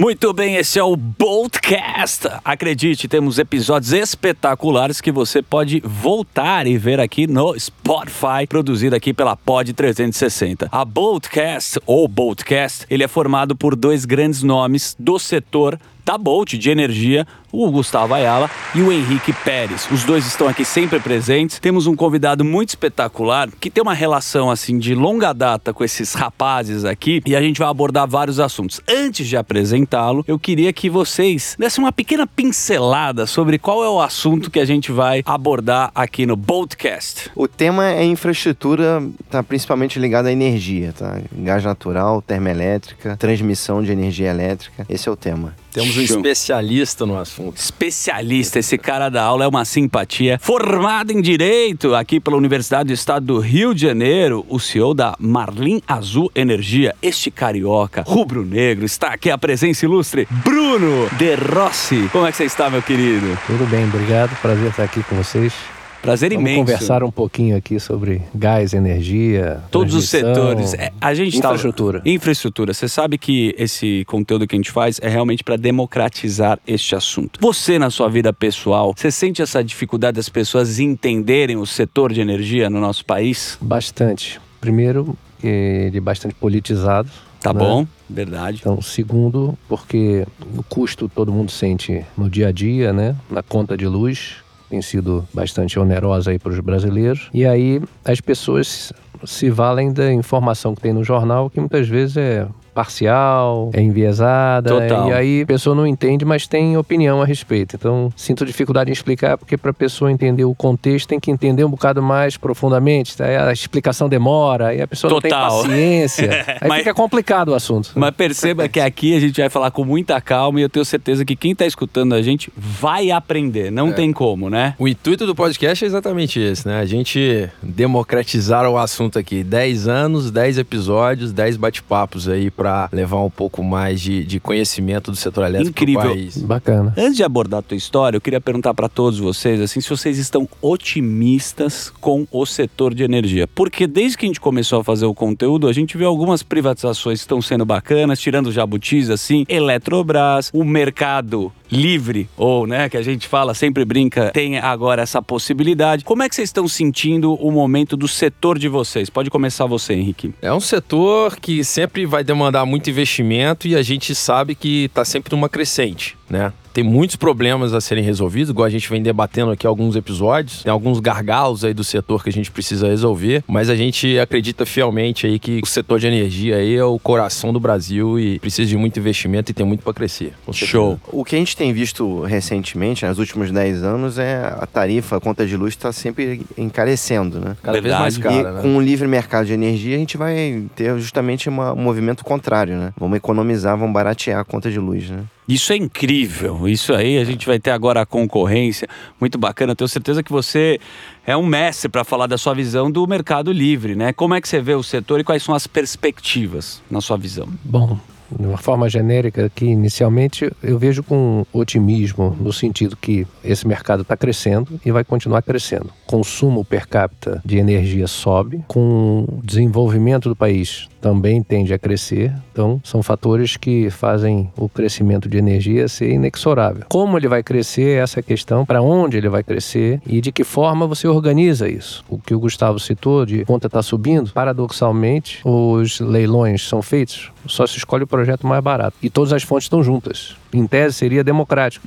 Muito 0.00 0.32
bem, 0.32 0.54
esse 0.54 0.78
é 0.78 0.82
o 0.84 0.94
Boltcast. 0.94 2.28
Acredite, 2.44 3.08
temos 3.08 3.36
episódios 3.36 3.92
espetaculares 3.92 5.00
que 5.00 5.10
você 5.10 5.42
pode 5.42 5.82
voltar 5.84 6.68
e 6.68 6.78
ver 6.78 7.00
aqui 7.00 7.26
no 7.26 7.58
Spotify, 7.58 8.46
produzido 8.48 8.94
aqui 8.94 9.12
pela 9.12 9.34
Pod 9.34 9.72
360. 9.72 10.68
A 10.70 10.84
Boltcast 10.84 11.80
ou 11.84 12.06
Boltcast, 12.06 12.86
ele 12.88 13.02
é 13.02 13.08
formado 13.08 13.56
por 13.56 13.74
dois 13.74 14.04
grandes 14.04 14.44
nomes 14.44 14.94
do 14.96 15.18
setor 15.18 15.76
da 16.08 16.16
Bolt 16.16 16.54
de 16.54 16.70
energia, 16.70 17.26
o 17.52 17.70
Gustavo 17.70 18.14
Ayala 18.14 18.50
e 18.74 18.80
o 18.80 18.90
Henrique 18.90 19.30
Pérez. 19.30 19.86
Os 19.92 20.04
dois 20.04 20.26
estão 20.26 20.48
aqui 20.48 20.64
sempre 20.64 20.98
presentes. 20.98 21.58
Temos 21.58 21.86
um 21.86 21.94
convidado 21.94 22.42
muito 22.42 22.70
espetacular 22.70 23.50
que 23.60 23.68
tem 23.68 23.82
uma 23.82 23.92
relação 23.92 24.50
assim 24.50 24.78
de 24.78 24.94
longa 24.94 25.34
data 25.34 25.74
com 25.74 25.84
esses 25.84 26.14
rapazes 26.14 26.86
aqui 26.86 27.20
e 27.26 27.36
a 27.36 27.42
gente 27.42 27.58
vai 27.58 27.68
abordar 27.68 28.08
vários 28.08 28.40
assuntos. 28.40 28.80
Antes 28.88 29.26
de 29.28 29.36
apresentá-lo, 29.36 30.24
eu 30.26 30.38
queria 30.38 30.72
que 30.72 30.88
vocês 30.88 31.54
dessem 31.58 31.84
uma 31.84 31.92
pequena 31.92 32.26
pincelada 32.26 33.26
sobre 33.26 33.58
qual 33.58 33.84
é 33.84 33.90
o 33.90 34.00
assunto 34.00 34.50
que 34.50 34.60
a 34.60 34.64
gente 34.64 34.90
vai 34.90 35.22
abordar 35.26 35.90
aqui 35.94 36.24
no 36.24 36.36
Boltcast. 36.36 37.30
O 37.36 37.46
tema 37.46 37.86
é 37.86 38.02
infraestrutura, 38.02 39.06
tá 39.28 39.42
principalmente 39.42 39.98
ligado 39.98 40.24
à 40.24 40.32
energia, 40.32 40.94
tá? 40.96 41.20
Gás 41.30 41.64
natural, 41.64 42.22
termoelétrica, 42.22 43.14
transmissão 43.18 43.82
de 43.82 43.92
energia 43.92 44.30
elétrica. 44.30 44.86
Esse 44.88 45.06
é 45.06 45.12
o 45.12 45.16
tema. 45.16 45.54
Temos 45.72 45.96
um 45.96 46.06
Show. 46.06 46.16
especialista 46.16 47.06
no 47.06 47.18
assunto. 47.18 47.56
Especialista, 47.56 48.58
esse 48.58 48.78
cara 48.78 49.08
da 49.08 49.22
aula 49.22 49.44
é 49.44 49.48
uma 49.48 49.64
simpatia. 49.64 50.38
Formado 50.40 51.12
em 51.12 51.20
Direito 51.20 51.94
aqui 51.94 52.18
pela 52.18 52.36
Universidade 52.36 52.88
do 52.88 52.92
Estado 52.92 53.26
do 53.26 53.38
Rio 53.38 53.74
de 53.74 53.82
Janeiro, 53.82 54.44
o 54.48 54.58
CEO 54.58 54.94
da 54.94 55.14
Marlin 55.18 55.80
Azul 55.86 56.30
Energia, 56.34 56.94
este 57.02 57.30
carioca 57.30 58.02
rubro-negro, 58.06 58.84
está 58.84 59.08
aqui 59.08 59.30
a 59.30 59.38
presença 59.38 59.84
ilustre, 59.84 60.26
Bruno 60.30 61.08
De 61.18 61.34
Rossi. 61.34 62.08
Como 62.10 62.26
é 62.26 62.30
que 62.30 62.36
você 62.36 62.44
está, 62.44 62.70
meu 62.70 62.82
querido? 62.82 63.38
Tudo 63.46 63.66
bem, 63.66 63.84
obrigado. 63.84 64.36
Prazer 64.40 64.70
estar 64.70 64.84
aqui 64.84 65.02
com 65.02 65.16
vocês. 65.16 65.77
Prazer 66.02 66.30
Vamos 66.30 66.42
imenso. 66.42 66.60
conversar 66.60 67.02
um 67.02 67.10
pouquinho 67.10 67.56
aqui 67.56 67.78
sobre 67.80 68.22
gás, 68.34 68.72
energia, 68.72 69.60
Todos 69.70 69.94
os 69.94 70.08
setores. 70.08 70.74
É, 70.74 70.92
a 71.00 71.12
gente 71.12 71.32
tá- 71.40 71.48
infraestrutura. 71.48 72.02
Infraestrutura. 72.04 72.72
Você 72.72 72.88
sabe 72.88 73.18
que 73.18 73.54
esse 73.58 74.04
conteúdo 74.06 74.46
que 74.46 74.54
a 74.54 74.58
gente 74.58 74.70
faz 74.70 74.98
é 75.02 75.08
realmente 75.08 75.42
para 75.42 75.56
democratizar 75.56 76.58
este 76.66 76.94
assunto. 76.94 77.38
Você, 77.40 77.78
na 77.78 77.90
sua 77.90 78.08
vida 78.08 78.32
pessoal, 78.32 78.94
você 78.96 79.10
sente 79.10 79.42
essa 79.42 79.62
dificuldade 79.62 80.16
das 80.16 80.28
pessoas 80.28 80.78
entenderem 80.78 81.56
o 81.56 81.66
setor 81.66 82.12
de 82.12 82.20
energia 82.20 82.70
no 82.70 82.80
nosso 82.80 83.04
país? 83.04 83.58
Bastante. 83.60 84.40
Primeiro, 84.60 85.16
ele 85.42 85.96
é 85.96 86.00
bastante 86.00 86.34
politizado. 86.34 87.10
Tá 87.40 87.52
né? 87.52 87.60
bom? 87.60 87.86
Verdade. 88.10 88.58
Então, 88.60 88.82
segundo, 88.82 89.56
porque 89.68 90.26
o 90.56 90.62
custo 90.64 91.08
todo 91.08 91.32
mundo 91.32 91.50
sente 91.52 92.04
no 92.16 92.28
dia 92.28 92.48
a 92.48 92.52
dia, 92.52 92.92
né? 92.92 93.14
Na 93.30 93.44
conta 93.44 93.76
de 93.76 93.86
luz, 93.86 94.36
tem 94.68 94.82
sido 94.82 95.26
bastante 95.32 95.78
onerosa 95.78 96.30
aí 96.30 96.38
para 96.38 96.52
os 96.52 96.60
brasileiros. 96.60 97.28
E 97.32 97.46
aí 97.46 97.80
as 98.04 98.20
pessoas 98.20 98.92
se 99.24 99.50
valem 99.50 99.92
da 99.92 100.12
informação 100.12 100.74
que 100.74 100.80
tem 100.80 100.92
no 100.92 101.02
jornal, 101.02 101.50
que 101.50 101.58
muitas 101.58 101.88
vezes 101.88 102.16
é 102.16 102.46
parcial, 102.78 103.70
é 103.72 103.80
enviesada, 103.82 104.70
Total. 104.70 105.08
e 105.08 105.12
aí 105.12 105.42
a 105.42 105.46
pessoa 105.46 105.74
não 105.74 105.84
entende, 105.84 106.24
mas 106.24 106.46
tem 106.46 106.76
opinião 106.76 107.20
a 107.20 107.24
respeito. 107.24 107.74
Então, 107.74 108.12
sinto 108.16 108.44
dificuldade 108.46 108.88
em 108.88 108.92
explicar, 108.92 109.36
porque 109.36 109.56
para 109.56 109.72
a 109.72 109.74
pessoa 109.74 110.12
entender 110.12 110.44
o 110.44 110.54
contexto, 110.54 111.08
tem 111.08 111.18
que 111.18 111.28
entender 111.28 111.64
um 111.64 111.70
bocado 111.70 112.00
mais 112.00 112.36
profundamente, 112.36 113.16
tá? 113.16 113.24
A 113.48 113.52
explicação 113.52 114.08
demora, 114.08 114.72
e 114.74 114.80
a 114.80 114.86
pessoa 114.86 115.10
Total. 115.12 115.50
não 115.50 115.62
tem 115.62 115.70
paciência. 115.70 116.46
Aí 116.60 116.68
Mas- 116.68 116.78
fica 116.78 116.94
complicado 116.94 117.48
o 117.48 117.54
assunto. 117.54 117.90
Mas 117.96 118.14
perceba 118.14 118.68
que 118.68 118.78
aqui 118.78 119.16
a 119.16 119.20
gente 119.20 119.40
vai 119.40 119.50
falar 119.50 119.72
com 119.72 119.84
muita 119.84 120.20
calma 120.20 120.60
e 120.60 120.62
eu 120.62 120.68
tenho 120.68 120.84
certeza 120.84 121.24
que 121.24 121.34
quem 121.34 121.54
tá 121.56 121.66
escutando 121.66 122.14
a 122.14 122.22
gente 122.22 122.52
vai 122.56 123.10
aprender. 123.10 123.72
Não 123.72 123.92
tem 123.92 124.12
como, 124.12 124.48
né? 124.48 124.74
O 124.78 124.86
intuito 124.86 125.26
do 125.26 125.34
podcast 125.34 125.84
é 125.84 125.88
exatamente 125.88 126.38
esse, 126.38 126.68
né? 126.68 126.78
A 126.78 126.84
gente 126.86 127.48
democratizar 127.60 128.68
o 128.68 128.78
assunto 128.78 129.18
aqui. 129.18 129.42
10 129.42 129.88
anos, 129.88 130.30
10 130.30 130.58
episódios, 130.58 131.32
10 131.32 131.56
bate-papos 131.56 132.28
aí 132.28 132.50
pra 132.68 132.88
levar 132.92 133.22
um 133.22 133.30
pouco 133.30 133.62
mais 133.64 133.98
de, 133.98 134.22
de 134.24 134.38
conhecimento 134.38 135.10
do 135.10 135.16
setor 135.16 135.46
elétrico 135.46 135.70
Incrível. 135.70 136.10
país. 136.10 136.36
Bacana. 136.36 136.92
Antes 136.98 137.16
de 137.16 137.24
abordar 137.24 137.60
a 137.60 137.62
tua 137.62 137.76
história, 137.76 138.18
eu 138.18 138.20
queria 138.20 138.40
perguntar 138.40 138.74
para 138.74 138.88
todos 138.90 139.18
vocês 139.18 139.58
assim, 139.60 139.80
se 139.80 139.88
vocês 139.88 140.18
estão 140.18 140.46
otimistas 140.60 141.90
com 142.00 142.26
o 142.30 142.44
setor 142.44 142.92
de 142.92 143.02
energia. 143.02 143.48
Porque 143.48 143.86
desde 143.86 144.18
que 144.18 144.26
a 144.26 144.28
gente 144.28 144.40
começou 144.40 144.80
a 144.80 144.84
fazer 144.84 145.06
o 145.06 145.14
conteúdo, 145.14 145.66
a 145.66 145.72
gente 145.72 145.96
vê 145.96 146.04
algumas 146.04 146.42
privatizações 146.42 147.20
que 147.20 147.24
estão 147.24 147.40
sendo 147.40 147.64
bacanas, 147.64 148.20
tirando 148.20 148.52
jabutis 148.52 149.08
assim, 149.08 149.46
Eletrobras, 149.48 150.50
o 150.52 150.62
mercado 150.62 151.50
livre, 151.70 152.28
ou 152.36 152.66
né, 152.66 152.88
que 152.88 152.96
a 152.96 153.02
gente 153.02 153.28
fala, 153.28 153.54
sempre 153.54 153.84
brinca, 153.84 154.30
tem 154.30 154.58
agora 154.58 155.02
essa 155.02 155.20
possibilidade. 155.20 156.04
Como 156.04 156.22
é 156.22 156.28
que 156.28 156.34
vocês 156.34 156.48
estão 156.48 156.66
sentindo 156.66 157.34
o 157.34 157.50
momento 157.50 157.96
do 157.96 158.08
setor 158.08 158.58
de 158.58 158.68
vocês? 158.68 159.10
Pode 159.10 159.30
começar 159.30 159.66
você, 159.66 159.94
Henrique. 159.94 160.34
É 160.40 160.52
um 160.52 160.60
setor 160.60 161.36
que 161.36 161.62
sempre 161.62 162.06
vai 162.06 162.24
demandar 162.24 162.57
muito 162.64 162.90
investimento 162.90 163.66
e 163.66 163.74
a 163.74 163.82
gente 163.82 164.14
sabe 164.14 164.54
que 164.54 164.84
está 164.84 165.04
sempre 165.04 165.34
numa 165.34 165.48
crescente, 165.48 166.16
né? 166.28 166.52
Tem 166.78 166.84
muitos 166.84 167.16
problemas 167.16 167.74
a 167.74 167.80
serem 167.80 168.04
resolvidos, 168.04 168.50
igual 168.50 168.64
a 168.64 168.70
gente 168.70 168.88
vem 168.88 169.02
debatendo 169.02 169.50
aqui 169.50 169.66
alguns 169.66 169.96
episódios. 169.96 170.62
Tem 170.62 170.70
alguns 170.70 171.00
gargalos 171.00 171.64
aí 171.64 171.74
do 171.74 171.82
setor 171.82 172.22
que 172.22 172.28
a 172.30 172.32
gente 172.32 172.52
precisa 172.52 172.86
resolver, 172.86 173.42
mas 173.48 173.68
a 173.68 173.74
gente 173.74 174.16
acredita 174.16 174.64
fielmente 174.64 175.26
aí 175.26 175.40
que 175.40 175.58
o 175.60 175.66
setor 175.66 175.98
de 175.98 176.06
energia 176.06 176.54
aí 176.54 176.76
é 176.76 176.84
o 176.84 176.96
coração 176.96 177.52
do 177.52 177.58
Brasil 177.58 178.16
e 178.20 178.38
precisa 178.38 178.68
de 178.68 178.76
muito 178.76 178.96
investimento 179.00 179.50
e 179.50 179.54
tem 179.54 179.66
muito 179.66 179.82
para 179.82 179.92
crescer. 179.92 180.32
Show. 180.52 181.00
O 181.08 181.24
que 181.24 181.34
a 181.34 181.38
gente 181.40 181.56
tem 181.56 181.72
visto 181.72 182.20
recentemente, 182.22 183.04
nos 183.04 183.18
últimos 183.18 183.50
10 183.50 183.82
anos, 183.82 184.16
é 184.16 184.36
a 184.56 184.64
tarifa, 184.64 185.16
a 185.16 185.20
conta 185.20 185.44
de 185.44 185.56
luz 185.56 185.74
está 185.74 185.90
sempre 185.92 186.42
encarecendo, 186.56 187.40
né? 187.40 187.56
Cada 187.60 187.80
vez 187.80 187.92
mais 187.92 188.16
Verdade. 188.16 188.36
cara, 188.44 188.50
e 188.50 188.54
né? 188.54 188.62
com 188.62 188.76
o 188.76 188.80
livre 188.80 189.08
mercado 189.08 189.46
de 189.46 189.52
energia, 189.52 189.96
a 189.96 189.98
gente 189.98 190.16
vai 190.16 190.62
ter 190.76 190.96
justamente 191.00 191.48
uma- 191.48 191.72
um 191.72 191.82
movimento 191.82 192.24
contrário, 192.24 192.76
né? 192.76 192.92
Vamos 192.96 193.16
economizar, 193.16 193.76
vamos 193.76 193.92
baratear 193.92 194.38
a 194.38 194.44
conta 194.44 194.70
de 194.70 194.78
luz, 194.78 195.10
né? 195.10 195.24
Isso 195.48 195.72
é 195.72 195.76
incrível. 195.76 196.68
Isso 196.68 196.92
aí, 196.92 197.18
a 197.18 197.24
gente 197.24 197.46
vai 197.46 197.58
ter 197.58 197.70
agora 197.70 198.02
a 198.02 198.06
concorrência. 198.06 198.86
Muito 199.18 199.38
bacana. 199.38 199.74
Tenho 199.74 199.88
certeza 199.88 200.22
que 200.22 200.30
você 200.30 200.78
é 201.26 201.34
um 201.34 201.46
mestre 201.46 201.88
para 201.88 202.04
falar 202.04 202.26
da 202.26 202.36
sua 202.36 202.54
visão 202.54 202.90
do 202.90 203.06
mercado 203.06 203.50
livre, 203.50 203.94
né? 203.94 204.12
Como 204.12 204.34
é 204.34 204.40
que 204.40 204.48
você 204.48 204.60
vê 204.60 204.74
o 204.74 204.82
setor 204.82 205.20
e 205.20 205.24
quais 205.24 205.42
são 205.42 205.54
as 205.54 205.66
perspectivas 205.66 206.82
na 206.90 207.00
sua 207.00 207.16
visão? 207.16 207.48
Bom, 207.64 207.98
de 208.30 208.46
uma 208.46 208.58
forma 208.58 208.88
genérica 208.88 209.46
aqui, 209.46 209.64
inicialmente, 209.64 210.52
eu 210.62 210.78
vejo 210.78 211.02
com 211.02 211.46
otimismo 211.52 212.36
no 212.38 212.52
sentido 212.52 212.96
que 212.96 213.26
esse 213.42 213.66
mercado 213.66 214.02
está 214.02 214.16
crescendo 214.16 214.78
e 214.84 214.90
vai 214.90 215.02
continuar 215.02 215.42
crescendo. 215.42 215.90
Consumo 216.06 216.64
per 216.64 216.86
capita 216.86 217.40
de 217.44 217.56
energia 217.56 218.06
sobe, 218.06 218.62
com 218.68 219.24
o 219.26 219.40
desenvolvimento 219.42 220.28
do 220.28 220.36
país 220.36 220.88
também 221.00 221.42
tende 221.42 221.72
a 221.72 221.78
crescer. 221.78 222.32
Então, 222.52 222.80
são 222.84 223.02
fatores 223.02 223.56
que 223.56 223.90
fazem 223.90 224.50
o 224.56 224.68
crescimento 224.68 225.28
de 225.28 225.38
energia 225.38 225.88
ser 225.88 226.10
inexorável. 226.10 226.84
Como 226.88 227.16
ele 227.16 227.28
vai 227.28 227.42
crescer, 227.42 228.02
essa 228.02 228.18
é 228.18 228.20
a 228.20 228.22
questão, 228.22 228.64
para 228.64 228.82
onde 228.82 229.16
ele 229.16 229.28
vai 229.28 229.42
crescer 229.42 230.00
e 230.06 230.20
de 230.20 230.32
que 230.32 230.44
forma 230.44 230.86
você 230.86 231.06
organiza 231.06 231.68
isso. 231.68 232.04
O 232.08 232.18
que 232.18 232.34
o 232.34 232.40
Gustavo 232.40 232.78
citou 232.78 233.24
de 233.24 233.44
conta 233.44 233.66
está 233.66 233.82
subindo, 233.82 234.32
paradoxalmente, 234.32 235.40
os 235.44 236.00
leilões 236.00 236.66
são 236.66 236.82
feitos, 236.82 237.30
só 237.46 237.66
se 237.66 237.78
escolhe 237.78 238.04
o 238.04 238.06
projeto 238.06 238.46
mais 238.46 238.62
barato. 238.62 238.96
E 239.02 239.10
todas 239.10 239.32
as 239.32 239.42
fontes 239.42 239.64
estão 239.64 239.82
juntas. 239.82 240.36
Em 240.52 240.66
tese, 240.66 240.94
seria 240.94 241.22
democrático. 241.22 241.86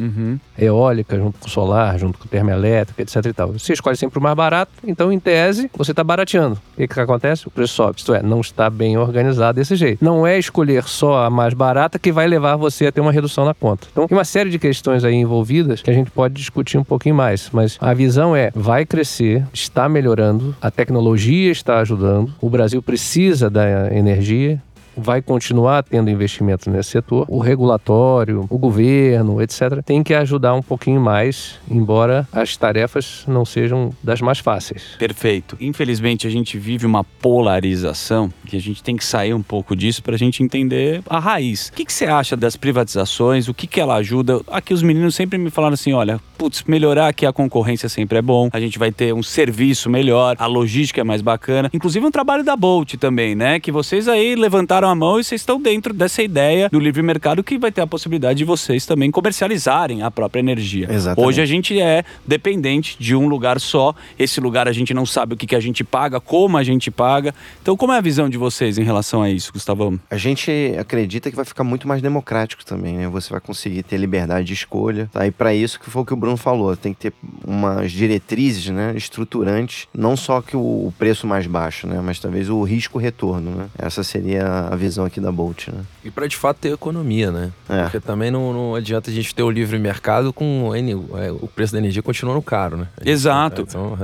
Eólica 0.57 1.17
junto 1.17 1.39
com 1.39 1.47
solar, 1.47 1.97
junto 1.97 2.17
com 2.19 2.27
termoelétrica, 2.27 3.01
etc 3.01 3.25
e 3.25 3.33
tal. 3.33 3.51
Você 3.53 3.73
escolhe 3.73 3.95
sempre 3.95 4.19
o 4.19 4.21
mais 4.21 4.35
barato, 4.35 4.71
então, 4.85 5.11
em 5.11 5.19
tese, 5.19 5.69
você 5.75 5.91
está 5.91 6.03
barateando. 6.03 6.55
O 6.73 6.77
que, 6.77 6.87
que 6.87 6.99
acontece? 6.99 7.47
O 7.47 7.51
preço 7.51 7.73
sobe. 7.73 7.97
Isto 7.97 8.13
é, 8.13 8.21
não 8.21 8.41
está 8.41 8.69
bem 8.69 8.97
organizado 8.97 9.57
desse 9.57 9.75
jeito. 9.75 10.03
Não 10.03 10.25
é 10.25 10.37
escolher 10.37 10.83
só 10.83 11.25
a 11.25 11.29
mais 11.29 11.53
barata 11.53 11.99
que 11.99 12.11
vai 12.11 12.27
levar 12.27 12.55
você 12.55 12.87
a 12.87 12.91
ter 12.91 13.01
uma 13.01 13.11
redução 13.11 13.45
na 13.45 13.53
conta. 13.53 13.87
Então, 13.91 14.07
tem 14.07 14.17
uma 14.17 14.23
série 14.25 14.49
de 14.49 14.59
questões 14.59 15.03
aí 15.03 15.15
envolvidas 15.15 15.81
que 15.81 15.89
a 15.89 15.93
gente 15.93 16.11
pode 16.11 16.33
discutir 16.33 16.77
um 16.77 16.83
pouquinho 16.83 17.15
mais. 17.15 17.49
Mas 17.51 17.77
a 17.79 17.93
visão 17.93 18.35
é, 18.35 18.51
vai 18.53 18.85
crescer, 18.85 19.45
está 19.53 19.87
melhorando, 19.89 20.55
a 20.61 20.71
tecnologia 20.71 21.51
está 21.51 21.79
ajudando, 21.79 22.33
o 22.41 22.49
Brasil 22.49 22.81
precisa 22.81 23.49
da 23.49 23.93
energia, 23.93 24.61
vai 24.95 25.21
continuar 25.21 25.83
tendo 25.83 26.09
investimento 26.09 26.69
nesse 26.69 26.91
setor. 26.91 27.25
O 27.27 27.39
regulatório, 27.39 28.45
o 28.49 28.57
governo, 28.57 29.41
etc., 29.41 29.81
tem 29.83 30.03
que 30.03 30.13
ajudar 30.13 30.53
um 30.53 30.61
pouquinho 30.61 31.01
mais, 31.01 31.59
embora 31.69 32.27
as 32.31 32.55
tarefas 32.57 33.23
não 33.27 33.45
sejam 33.45 33.91
das 34.03 34.21
mais 34.21 34.39
fáceis. 34.39 34.95
Perfeito. 34.97 35.57
Infelizmente, 35.59 36.27
a 36.27 36.29
gente 36.29 36.57
vive 36.57 36.85
uma 36.85 37.03
polarização 37.03 38.31
que 38.45 38.57
a 38.57 38.61
gente 38.61 38.83
tem 38.83 38.95
que 38.95 39.05
sair 39.05 39.33
um 39.33 39.41
pouco 39.41 39.75
disso 39.75 40.03
para 40.03 40.15
a 40.15 40.17
gente 40.17 40.43
entender 40.43 41.01
a 41.09 41.19
raiz. 41.19 41.69
O 41.69 41.73
que, 41.73 41.85
que 41.85 41.93
você 41.93 42.05
acha 42.05 42.35
das 42.35 42.55
privatizações? 42.55 43.47
O 43.47 43.53
que, 43.53 43.67
que 43.67 43.79
ela 43.79 43.95
ajuda? 43.95 44.41
Aqui 44.47 44.73
os 44.73 44.83
meninos 44.83 45.15
sempre 45.15 45.37
me 45.37 45.49
falaram 45.49 45.73
assim: 45.73 45.93
olha, 45.93 46.19
putz, 46.37 46.63
melhorar 46.67 47.13
que 47.13 47.25
a 47.25 47.33
concorrência 47.33 47.87
sempre 47.87 48.17
é 48.17 48.21
bom, 48.21 48.49
a 48.51 48.59
gente 48.59 48.77
vai 48.77 48.91
ter 48.91 49.13
um 49.13 49.23
serviço 49.23 49.89
melhor, 49.89 50.35
a 50.37 50.45
logística 50.45 51.01
é 51.01 51.03
mais 51.03 51.21
bacana. 51.21 51.69
Inclusive 51.73 52.05
um 52.05 52.11
trabalho 52.11 52.43
da 52.43 52.55
Bolt 52.55 52.95
também, 52.95 53.35
né? 53.35 53.59
Que 53.59 53.71
vocês 53.71 54.07
aí 54.07 54.35
levantaram 54.35 54.80
a 54.89 54.95
mão 54.95 55.19
e 55.19 55.23
vocês 55.23 55.41
estão 55.41 55.61
dentro 55.61 55.93
dessa 55.93 56.21
ideia 56.21 56.69
do 56.69 56.79
livre 56.79 57.01
mercado 57.01 57.43
que 57.43 57.57
vai 57.57 57.71
ter 57.71 57.81
a 57.81 57.87
possibilidade 57.87 58.39
de 58.39 58.45
vocês 58.45 58.85
também 58.85 59.11
comercializarem 59.11 60.03
a 60.03 60.11
própria 60.11 60.39
energia. 60.39 60.87
Exatamente. 60.89 61.27
Hoje 61.27 61.41
a 61.41 61.45
gente 61.45 61.79
é 61.79 62.03
dependente 62.25 62.95
de 62.99 63.15
um 63.15 63.27
lugar 63.27 63.59
só. 63.59 63.93
Esse 64.17 64.39
lugar 64.39 64.67
a 64.67 64.71
gente 64.71 64.93
não 64.93 65.05
sabe 65.05 65.33
o 65.33 65.37
que, 65.37 65.47
que 65.47 65.55
a 65.55 65.59
gente 65.59 65.83
paga, 65.83 66.19
como 66.19 66.57
a 66.57 66.63
gente 66.63 66.89
paga. 66.89 67.33
Então, 67.61 67.75
como 67.77 67.93
é 67.93 67.97
a 67.97 68.01
visão 68.01 68.29
de 68.29 68.37
vocês 68.37 68.77
em 68.77 68.83
relação 68.83 69.21
a 69.21 69.29
isso, 69.29 69.51
Gustavão? 69.53 69.99
A 70.09 70.17
gente 70.17 70.51
acredita 70.79 71.29
que 71.29 71.35
vai 71.35 71.45
ficar 71.45 71.63
muito 71.63 71.87
mais 71.87 72.01
democrático 72.01 72.65
também, 72.65 72.97
né? 72.97 73.07
Você 73.07 73.29
vai 73.29 73.39
conseguir 73.39 73.83
ter 73.83 73.97
liberdade 73.97 74.45
de 74.45 74.53
escolha. 74.53 75.09
Tá? 75.11 75.25
E 75.25 75.31
para 75.31 75.53
isso 75.53 75.79
que 75.79 75.89
foi 75.89 76.01
o 76.01 76.05
que 76.05 76.13
o 76.13 76.17
Bruno 76.17 76.37
falou, 76.37 76.75
tem 76.75 76.93
que 76.93 76.99
ter 76.99 77.13
umas 77.45 77.91
diretrizes, 77.91 78.69
né, 78.69 78.93
estruturantes, 78.95 79.87
não 79.93 80.15
só 80.15 80.41
que 80.41 80.55
o 80.55 80.93
preço 80.97 81.27
mais 81.27 81.47
baixo, 81.47 81.87
né, 81.87 81.99
mas 82.03 82.19
talvez 82.19 82.49
o 82.49 82.61
risco 82.63 82.97
retorno, 82.97 83.51
né? 83.51 83.67
Essa 83.77 84.03
seria 84.03 84.69
a 84.71 84.75
visão 84.77 85.03
aqui 85.03 85.19
da 85.19 85.29
Bolt, 85.33 85.67
né? 85.67 85.81
E 86.01 86.09
para 86.09 86.25
de 86.27 86.37
fato 86.37 86.57
ter 86.57 86.71
economia, 86.71 87.29
né? 87.29 87.51
É. 87.67 87.83
Porque 87.83 87.99
também 87.99 88.31
não, 88.31 88.53
não 88.53 88.73
adianta 88.75 89.11
a 89.11 89.13
gente 89.13 89.35
ter 89.35 89.43
o 89.43 89.49
livre 89.51 89.77
mercado 89.77 90.31
com 90.31 90.73
N- 90.73 90.93
é, 91.15 91.29
o 91.29 91.45
preço 91.53 91.73
da 91.73 91.79
energia 91.79 92.01
continuando 92.01 92.41
caro, 92.41 92.77
né? 92.77 92.87
Exato. 93.05 93.63
Então, 93.67 93.97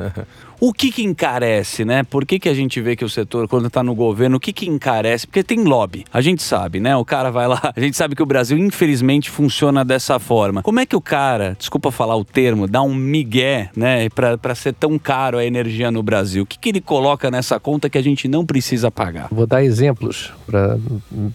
O 0.59 0.73
que 0.73 0.91
que 0.91 1.03
encarece, 1.03 1.85
né? 1.85 2.03
Por 2.03 2.25
que, 2.25 2.39
que 2.39 2.49
a 2.49 2.53
gente 2.53 2.81
vê 2.81 2.95
que 2.95 3.05
o 3.05 3.09
setor, 3.09 3.47
quando 3.47 3.69
tá 3.69 3.83
no 3.83 3.93
governo, 3.93 4.37
o 4.37 4.39
que 4.39 4.51
que 4.51 4.67
encarece? 4.67 5.27
Porque 5.27 5.43
tem 5.43 5.63
lobby. 5.63 6.03
A 6.11 6.19
gente 6.19 6.41
sabe, 6.41 6.79
né? 6.79 6.95
O 6.95 7.05
cara 7.05 7.29
vai 7.29 7.47
lá. 7.47 7.61
A 7.77 7.79
gente 7.79 7.95
sabe 7.95 8.15
que 8.15 8.23
o 8.23 8.25
Brasil, 8.25 8.57
infelizmente, 8.57 9.29
funciona 9.29 9.85
dessa 9.85 10.17
forma. 10.17 10.63
Como 10.63 10.79
é 10.79 10.85
que 10.85 10.95
o 10.95 11.01
cara, 11.01 11.55
desculpa 11.57 11.91
falar 11.91 12.15
o 12.15 12.25
termo, 12.25 12.67
dá 12.67 12.81
um 12.81 12.93
migué, 12.93 13.69
né? 13.75 14.09
Pra 14.09 14.55
ser 14.55 14.73
tão 14.73 14.97
caro 14.97 15.37
a 15.37 15.45
energia 15.45 15.91
no 15.91 16.01
Brasil? 16.01 16.43
O 16.43 16.45
que 16.45 16.57
que 16.57 16.69
ele 16.69 16.81
coloca 16.81 17.29
nessa 17.29 17.59
conta 17.59 17.89
que 17.89 17.97
a 17.97 18.01
gente 18.01 18.27
não 18.27 18.45
precisa 18.45 18.89
pagar? 18.89 19.27
Vou 19.31 19.45
dar 19.45 19.63
exemplos 19.63 20.33
para 20.45 20.77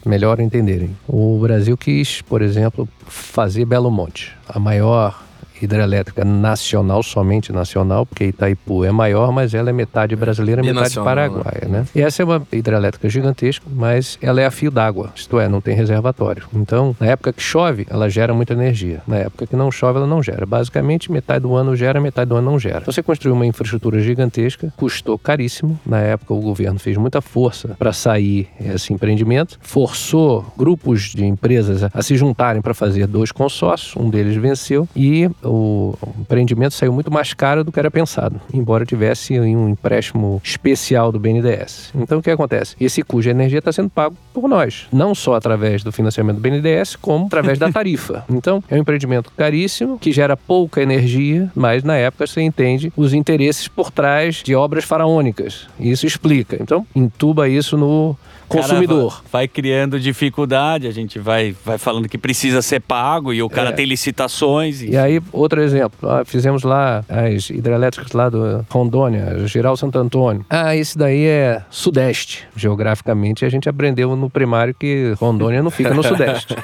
melhor 0.05 0.41
entenderem. 0.41 0.97
O 1.07 1.39
Brasil 1.39 1.77
quis, 1.77 2.23
por 2.23 2.43
exemplo, 2.43 2.89
fazer 3.07 3.65
Belo 3.65 3.91
Monte, 3.91 4.33
a 4.49 4.59
maior 4.59 5.23
hidrelétrica 5.65 6.25
nacional, 6.25 7.03
somente 7.03 7.53
nacional, 7.53 8.07
porque 8.07 8.25
Itaipu 8.27 8.85
é 8.85 8.93
maior, 8.93 9.33
mas 9.33 9.55
ela 9.55 9.71
é 9.71 9.73
metade 9.73 10.15
brasileira, 10.17 10.63
metade 10.63 10.79
Binacional, 10.79 11.05
paraguaia, 11.05 11.69
né? 11.69 11.87
E 11.95 12.01
essa 12.01 12.23
é 12.23 12.25
uma 12.25 12.43
hidrelétrica 12.53 13.09
gigantesca, 13.09 13.65
mas 13.71 14.19
ela 14.21 14.41
é 14.41 14.47
a 14.47 14.51
fio 14.51 14.71
d'água, 14.71 15.13
isto 15.15 15.39
é, 15.39 15.49
não 15.49 15.61
tem 15.61 15.75
reservatório. 15.75 16.45
Então, 16.55 16.97
na 16.99 17.07
época 17.07 17.33
que 17.33 17.43
chove, 17.43 17.87
ela 17.89 18.09
gera 18.09 18.35
muita 18.35 18.53
energia. 18.53 19.03
Na 19.07 19.17
época 19.17 19.47
que 19.47 19.57
não 19.57 19.71
chove, 19.71 19.99
ela 19.99 20.07
não 20.07 20.23
gera. 20.23 20.47
Basicamente, 20.47 21.11
metade 21.11 21.43
do 21.43 21.55
ano 21.55 21.77
gera, 21.77 22.01
metade 22.01 22.29
do 22.29 22.37
ano 22.37 22.51
não 22.51 22.59
gera. 22.59 22.83
Você 22.85 23.03
construiu 23.03 23.35
uma 23.35 23.47
infraestrutura 23.47 24.01
gigantesca, 24.01 24.73
custou 24.77 25.19
caríssimo. 25.19 25.79
Na 25.87 26.01
época, 26.01 26.35
o 26.35 26.41
governo 26.41 26.79
fez 26.79 26.97
muita 26.97 27.21
força 27.21 27.77
para 27.79 27.93
sair 27.93 28.49
esse 28.61 28.93
empreendimento, 28.93 29.59
forçou 29.61 30.45
grupos 30.57 31.13
de 31.15 31.25
empresas 31.25 31.85
a 31.93 32.03
se 32.03 32.17
juntarem 32.17 32.63
para 32.63 32.75
fazer 32.75 33.07
dois 33.07 33.33
consórcios, 33.33 33.97
um 33.97 34.11
deles 34.11 34.37
venceu 34.37 34.89
e 34.95 35.31
o 35.53 35.95
empreendimento 36.19 36.73
saiu 36.73 36.93
muito 36.93 37.11
mais 37.11 37.35
caro 37.35 37.63
do 37.63 37.71
que 37.71 37.79
era 37.79 37.91
pensado, 37.91 38.41
embora 38.53 38.87
tivesse 38.87 39.39
um 39.39 39.69
empréstimo 39.69 40.41
especial 40.43 41.13
do 41.13 41.19
BNDES. 41.19 41.93
Então, 41.95 42.19
o 42.19 42.23
que 42.23 42.31
acontece? 42.31 42.75
Esse 42.81 43.03
custo 43.03 43.23
de 43.23 43.31
energia 43.31 43.59
está 43.59 43.71
sendo 43.71 43.91
pago 43.91 44.17
por 44.33 44.49
nós, 44.49 44.87
não 44.91 45.15
só 45.15 45.35
através 45.35 45.85
do 45.85 45.93
financiamento 45.93 46.37
do 46.37 46.41
BNDES, 46.41 46.97
como 46.97 47.27
através 47.27 47.59
da 47.59 47.71
tarifa. 47.71 48.25
Então, 48.43 48.65
é 48.69 48.75
um 48.75 48.79
empreendimento 48.79 49.31
caríssimo, 49.37 49.99
que 49.99 50.11
gera 50.11 50.37
pouca 50.37 50.83
energia, 50.83 51.51
mas 51.55 51.85
na 51.85 51.97
época 51.97 52.27
você 52.27 52.41
entende 52.41 52.93
os 52.97 53.13
interesses 53.13 53.69
por 53.69 53.91
trás 53.91 54.37
de 54.37 54.55
obras 54.55 54.85
faraônicas. 54.85 55.69
Isso 55.79 56.07
explica. 56.07 56.57
Então, 56.61 56.87
entuba 56.95 57.49
isso 57.49 57.77
no 57.77 58.17
consumidor. 58.61 59.11
Cara, 59.13 59.25
vai 59.33 59.49
criando 59.49 59.99
dificuldade, 60.01 60.87
a 60.87 60.91
gente 60.93 61.19
vai, 61.19 61.55
vai 61.65 61.79
falando 61.79 62.09
que 62.09 62.19
precisa 62.19 62.63
ser 62.63 62.81
pago 62.81 63.33
e 63.33 63.43
o 63.43 63.49
cara 63.49 63.71
É. 63.71 63.73
tem 63.73 63.85
licitações. 63.87 64.83
E 64.83 64.97
aí, 64.97 65.21
outro 65.33 65.61
exemplo, 65.61 66.09
ah, 66.09 66.23
fizemos 66.25 66.63
lá 66.63 67.05
as 67.09 67.51
hidrelétricas 67.51 68.13
lá 68.13 68.29
do 68.29 68.65
Rondônia, 68.71 69.47
Geral 69.47 69.77
Santo 69.77 69.99
Antônio. 69.99 70.45
Ah, 70.49 70.75
esse 70.77 70.97
daí 70.97 71.25
é 71.25 71.63
Sudeste. 71.71 72.45
Geograficamente, 72.57 73.45
a 73.45 73.49
gente 73.49 73.69
aprendeu 73.69 74.15
no 74.17 74.29
primário 74.31 74.75
que 74.75 75.15
Rondônia 75.19 75.63
não 75.63 75.71
fica 75.71 75.93
no 75.95 76.03
Sudeste. 76.03 76.55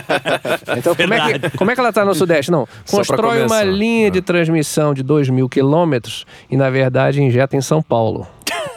então, 0.76 0.94
como 0.94 1.14
é, 1.14 1.38
que, 1.38 1.56
como 1.56 1.70
é 1.70 1.74
que 1.74 1.80
ela 1.80 1.88
está 1.90 2.04
no 2.04 2.14
Sudeste? 2.14 2.50
Não, 2.50 2.66
constrói 2.90 3.44
uma 3.44 3.62
linha 3.62 4.10
de 4.10 4.20
transmissão 4.20 4.94
de 4.94 5.02
2 5.02 5.28
mil 5.30 5.48
quilômetros 5.48 6.24
e, 6.50 6.56
na 6.56 6.70
verdade, 6.70 7.22
injeta 7.22 7.56
em 7.56 7.60
São 7.60 7.82
Paulo. 7.82 8.26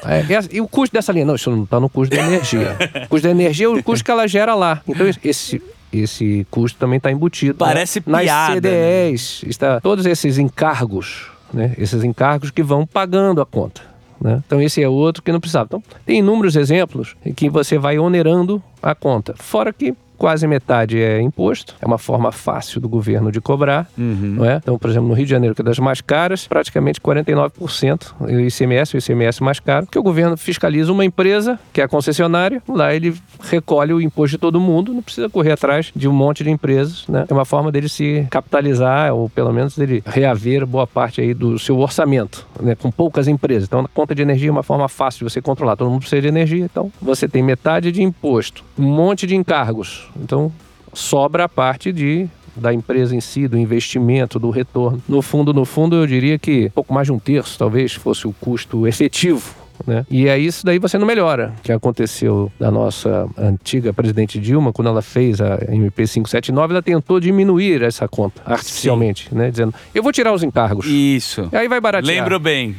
É, 0.05 0.25
e 0.29 0.35
a- 0.35 0.43
e 0.53 0.61
o 0.61 0.67
custo 0.67 0.93
dessa 0.93 1.11
linha? 1.11 1.25
Não, 1.25 1.35
isso 1.35 1.49
não 1.51 1.63
está 1.63 1.79
no 1.79 1.89
custo 1.89 2.15
da 2.15 2.21
energia. 2.23 2.75
O 3.05 3.09
custo 3.09 3.27
da 3.27 3.31
energia 3.31 3.65
é 3.65 3.69
o 3.69 3.83
custo 3.83 4.03
que 4.05 4.11
ela 4.11 4.27
gera 4.27 4.53
lá. 4.55 4.81
Então, 4.87 5.05
esse, 5.23 5.61
esse 5.91 6.45
custo 6.49 6.77
também 6.77 6.97
está 6.97 7.11
embutido 7.11 7.53
né, 7.53 7.71
Parece 7.71 8.01
nas 8.05 8.21
piada, 8.21 8.55
CDEs. 8.55 9.43
Está, 9.47 9.79
todos 9.81 10.05
esses 10.05 10.37
encargos, 10.37 11.29
né? 11.53 11.73
esses 11.77 12.03
encargos 12.03 12.51
que 12.51 12.63
vão 12.63 12.85
pagando 12.85 13.41
a 13.41 13.45
conta. 13.45 13.81
Né? 14.19 14.41
Então, 14.45 14.61
esse 14.61 14.81
é 14.81 14.89
outro 14.89 15.21
que 15.21 15.31
não 15.31 15.39
precisava. 15.39 15.65
Então, 15.67 15.83
tem 16.05 16.19
inúmeros 16.19 16.55
exemplos 16.55 17.15
em 17.25 17.33
que 17.33 17.49
você 17.49 17.77
vai 17.77 17.99
onerando 17.99 18.61
a 18.81 18.95
conta. 18.95 19.35
Fora 19.37 19.71
que 19.71 19.93
quase 20.17 20.47
metade 20.47 21.01
é 21.01 21.21
imposto, 21.21 21.75
é 21.81 21.85
uma 21.85 21.97
forma 21.97 22.31
fácil 22.31 22.81
do 22.81 22.89
governo 22.89 23.31
de 23.31 23.39
cobrar. 23.39 23.87
Não 23.97 24.45
é? 24.45 24.57
Então, 24.57 24.77
por 24.77 24.89
exemplo, 24.89 25.07
no 25.07 25.13
Rio 25.13 25.25
de 25.25 25.31
Janeiro, 25.31 25.55
que 25.55 25.61
é 25.61 25.65
das 25.65 25.79
mais 25.79 26.01
caras, 26.01 26.47
praticamente 26.47 26.99
49% 26.99 28.13
o 28.19 28.39
ICMS, 28.39 28.95
o 28.95 28.97
ICMS 28.97 29.43
mais 29.43 29.59
caro, 29.59 29.87
que 29.87 29.97
o 29.97 30.03
governo 30.03 30.37
fiscaliza 30.37 30.91
uma 30.91 31.05
empresa, 31.05 31.59
que 31.71 31.81
é 31.81 31.83
a 31.83 31.87
concessionária, 31.87 32.61
lá 32.67 32.93
ele 32.93 33.15
recolhe 33.41 33.93
o 33.93 34.01
imposto 34.01 34.37
de 34.37 34.37
todo 34.39 34.59
mundo, 34.59 34.93
não 34.93 35.01
precisa 35.01 35.29
correr 35.29 35.51
atrás 35.51 35.91
de 35.95 36.07
um 36.07 36.13
monte 36.13 36.43
de 36.43 36.49
empresas, 36.49 37.07
né? 37.07 37.25
É 37.29 37.33
uma 37.33 37.45
forma 37.45 37.71
dele 37.71 37.89
se 37.89 38.25
capitalizar, 38.29 39.13
ou 39.13 39.29
pelo 39.29 39.51
menos 39.53 39.77
dele 39.77 40.03
reaver 40.05 40.65
boa 40.65 40.87
parte 40.87 41.21
aí 41.21 41.33
do 41.33 41.57
seu 41.59 41.77
orçamento, 41.77 42.45
né? 42.59 42.75
Com 42.75 42.91
poucas 42.91 43.27
empresas. 43.27 43.65
Então, 43.67 43.81
a 43.81 43.87
conta 43.87 44.15
de 44.15 44.21
energia 44.21 44.49
é 44.49 44.51
uma 44.51 44.63
forma 44.63 44.87
fácil 44.87 45.25
de 45.25 45.33
você 45.33 45.41
controlar. 45.41 45.75
Todo 45.75 45.89
mundo 45.89 46.01
precisa 46.01 46.21
de 46.21 46.27
energia, 46.27 46.63
então 46.63 46.91
você 47.01 47.27
tem 47.27 47.43
metade 47.43 47.91
de 47.91 48.01
imposto, 48.01 48.63
um 48.77 48.83
monte 48.83 49.27
de 49.27 49.35
encargos. 49.35 50.06
Então, 50.15 50.51
sobra 50.93 51.45
a 51.45 51.49
parte 51.49 51.91
de 51.91 52.29
da 52.55 52.73
empresa 52.73 53.15
em 53.15 53.21
si, 53.21 53.47
do 53.47 53.57
investimento, 53.57 54.39
do 54.39 54.49
retorno. 54.49 55.01
No 55.07 55.21
fundo, 55.21 55.53
no 55.53 55.63
fundo, 55.63 55.95
eu 55.95 56.07
diria 56.07 56.39
que 56.39 56.69
pouco 56.71 56.93
mais 56.93 57.05
de 57.05 57.13
um 57.13 57.19
terço, 57.19 57.57
talvez, 57.57 57.93
fosse 57.93 58.27
o 58.27 58.33
custo 58.33 58.87
efetivo. 58.87 59.55
Né? 59.85 60.05
E 60.09 60.27
é 60.27 60.37
isso 60.37 60.65
daí 60.65 60.79
você 60.79 60.97
não 60.97 61.05
melhora. 61.05 61.53
O 61.59 61.61
que 61.61 61.71
aconteceu 61.71 62.51
da 62.59 62.71
nossa 62.71 63.27
antiga 63.37 63.93
presidente 63.93 64.39
Dilma, 64.39 64.73
quando 64.73 64.87
ela 64.87 65.01
fez 65.01 65.41
a 65.41 65.59
MP 65.69 66.07
579, 66.07 66.73
ela 66.73 66.81
tentou 66.81 67.19
diminuir 67.19 67.81
essa 67.83 68.07
conta 68.07 68.41
artificialmente, 68.45 69.33
né? 69.33 69.49
dizendo, 69.49 69.73
eu 69.93 70.01
vou 70.01 70.11
tirar 70.11 70.33
os 70.33 70.43
encargos. 70.43 70.85
Isso. 70.85 71.49
E 71.51 71.55
aí 71.55 71.67
vai 71.67 71.79
baratear. 71.79 72.15
Lembro 72.15 72.39
bem. 72.39 72.75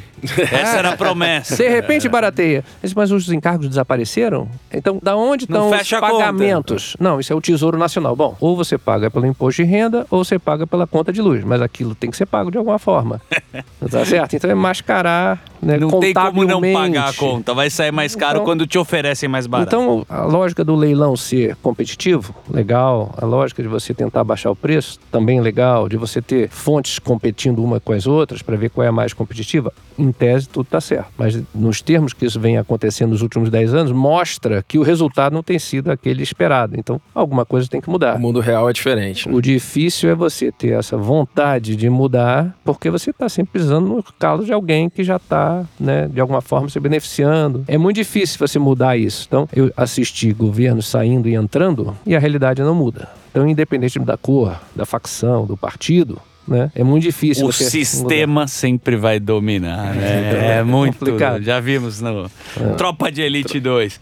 Essa 0.51 0.77
era 0.77 0.89
a 0.89 0.97
promessa. 0.97 1.55
De 1.55 1.67
repente 1.69 2.09
barateia. 2.09 2.63
Mas, 2.95 3.11
os 3.11 3.29
encargos 3.29 3.67
desapareceram? 3.67 4.49
Então, 4.71 4.99
da 5.01 5.15
onde 5.15 5.45
estão 5.45 5.69
os 5.71 5.89
pagamentos? 5.89 6.95
Não, 6.99 7.19
isso 7.19 7.31
é 7.31 7.35
o 7.35 7.41
Tesouro 7.41 7.77
Nacional. 7.77 8.15
Bom, 8.15 8.35
ou 8.39 8.55
você 8.55 8.77
paga 8.77 9.09
pelo 9.09 9.25
imposto 9.25 9.63
de 9.63 9.69
renda, 9.69 10.05
ou 10.09 10.23
você 10.23 10.37
paga 10.37 10.67
pela 10.67 10.85
conta 10.85 11.11
de 11.11 11.21
luz. 11.21 11.43
Mas 11.43 11.61
aquilo 11.61 11.95
tem 11.95 12.09
que 12.11 12.17
ser 12.17 12.25
pago 12.25 12.51
de 12.51 12.57
alguma 12.57 12.79
forma. 12.79 13.21
tá 13.89 14.05
certo? 14.05 14.35
Então 14.35 14.49
é 14.49 14.55
mascarar, 14.55 15.41
né, 15.61 15.77
Não 15.77 15.99
tem 15.99 16.13
como 16.13 16.43
não 16.45 16.61
pagar 16.61 17.09
a 17.09 17.13
conta. 17.13 17.53
Vai 17.53 17.69
sair 17.69 17.91
mais 17.91 18.15
caro 18.15 18.37
Então- 18.37 18.45
quando 18.45 18.65
te 18.67 18.77
oferecem 18.77 19.27
mais 19.29 19.47
barato. 19.47 19.67
Então, 19.75 20.05
a 20.09 20.23
lógica 20.25 20.63
do 20.63 20.75
leilão 20.75 21.15
ser 21.15 21.55
competitivo, 21.57 22.33
legal. 22.49 23.13
A 23.17 23.25
lógica 23.25 23.61
de 23.61 23.67
você 23.69 23.93
tentar 23.93 24.23
baixar 24.23 24.51
o 24.51 24.55
preço, 24.55 24.99
também 25.11 25.41
legal. 25.41 25.87
De 25.89 25.97
você 25.97 26.21
ter 26.21 26.49
fontes 26.49 26.99
competindo 26.99 27.63
uma 27.63 27.79
com 27.79 27.93
as 27.93 28.07
outras 28.07 28.41
para 28.41 28.55
ver 28.55 28.69
qual 28.69 28.85
é 28.85 28.87
a 28.87 28.91
mais 28.91 29.13
competitiva, 29.13 29.71
em 29.97 30.11
tese 30.11 30.47
tudo 30.47 30.65
está 30.65 30.79
certo. 30.81 31.07
Mas 31.17 31.41
nos 31.53 31.81
termos 31.81 32.13
que 32.13 32.25
isso 32.25 32.39
vem 32.39 32.57
acontecendo 32.57 33.11
nos 33.11 33.21
últimos 33.21 33.49
10 33.49 33.73
anos, 33.73 33.91
mostra 33.91 34.63
que 34.67 34.77
o 34.77 34.83
resultado 34.83 35.33
não 35.33 35.43
tem 35.43 35.59
sido 35.59 35.91
aquele 35.91 36.23
esperado. 36.23 36.75
Então, 36.77 36.99
alguma 37.13 37.45
coisa 37.45 37.67
tem 37.67 37.81
que 37.81 37.89
mudar. 37.89 38.15
O 38.15 38.19
mundo 38.19 38.39
real 38.39 38.69
é 38.69 38.73
diferente. 38.73 39.27
né? 39.27 39.35
O 39.35 39.41
difícil 39.41 40.09
é 40.09 40.15
você 40.15 40.51
ter 40.51 40.73
essa 40.73 40.97
vontade 40.97 41.75
de 41.75 41.89
mudar, 41.89 42.55
porque 42.63 42.89
você 42.89 43.09
está 43.11 43.27
sempre 43.27 43.59
pisando 43.59 43.87
no 43.87 44.03
calo 44.17 44.43
de 44.45 44.53
alguém 44.53 44.89
que 44.89 45.03
já 45.03 45.15
está, 45.17 45.48
né, 45.79 46.07
de 46.07 46.19
alguma 46.19 46.41
forma 46.41 46.69
se 46.69 46.79
beneficiando. 46.79 47.63
É 47.67 47.77
muito 47.77 47.95
difícil 47.95 48.37
você 48.39 48.59
mudar 48.59 48.97
isso. 48.97 49.25
Então, 49.27 49.47
eu 49.53 49.71
assisti 49.75 50.33
governos 50.33 50.87
saindo 50.87 51.27
e 51.27 51.35
entrando 51.35 51.95
e 52.05 52.15
a 52.15 52.19
realidade 52.19 52.61
não 52.61 52.75
muda. 52.75 53.09
Então, 53.31 53.47
independente 53.47 53.99
da 53.99 54.17
cor, 54.17 54.59
da 54.75 54.85
facção, 54.85 55.45
do 55.45 55.55
partido, 55.55 56.19
né? 56.49 56.71
É 56.75 56.83
muito 56.83 57.03
difícil. 57.03 57.45
O 57.45 57.51
sistema 57.51 58.47
sempre 58.47 58.95
vai 58.95 59.19
dominar, 59.19 59.93
né? 59.93 60.57
É, 60.57 60.63
muito 60.63 60.97
complicado. 60.97 61.41
Já 61.43 61.59
vimos 61.59 62.01
no 62.01 62.29
Tropa 62.77 63.11
de 63.11 63.21
Elite 63.21 63.59
2. 63.59 63.99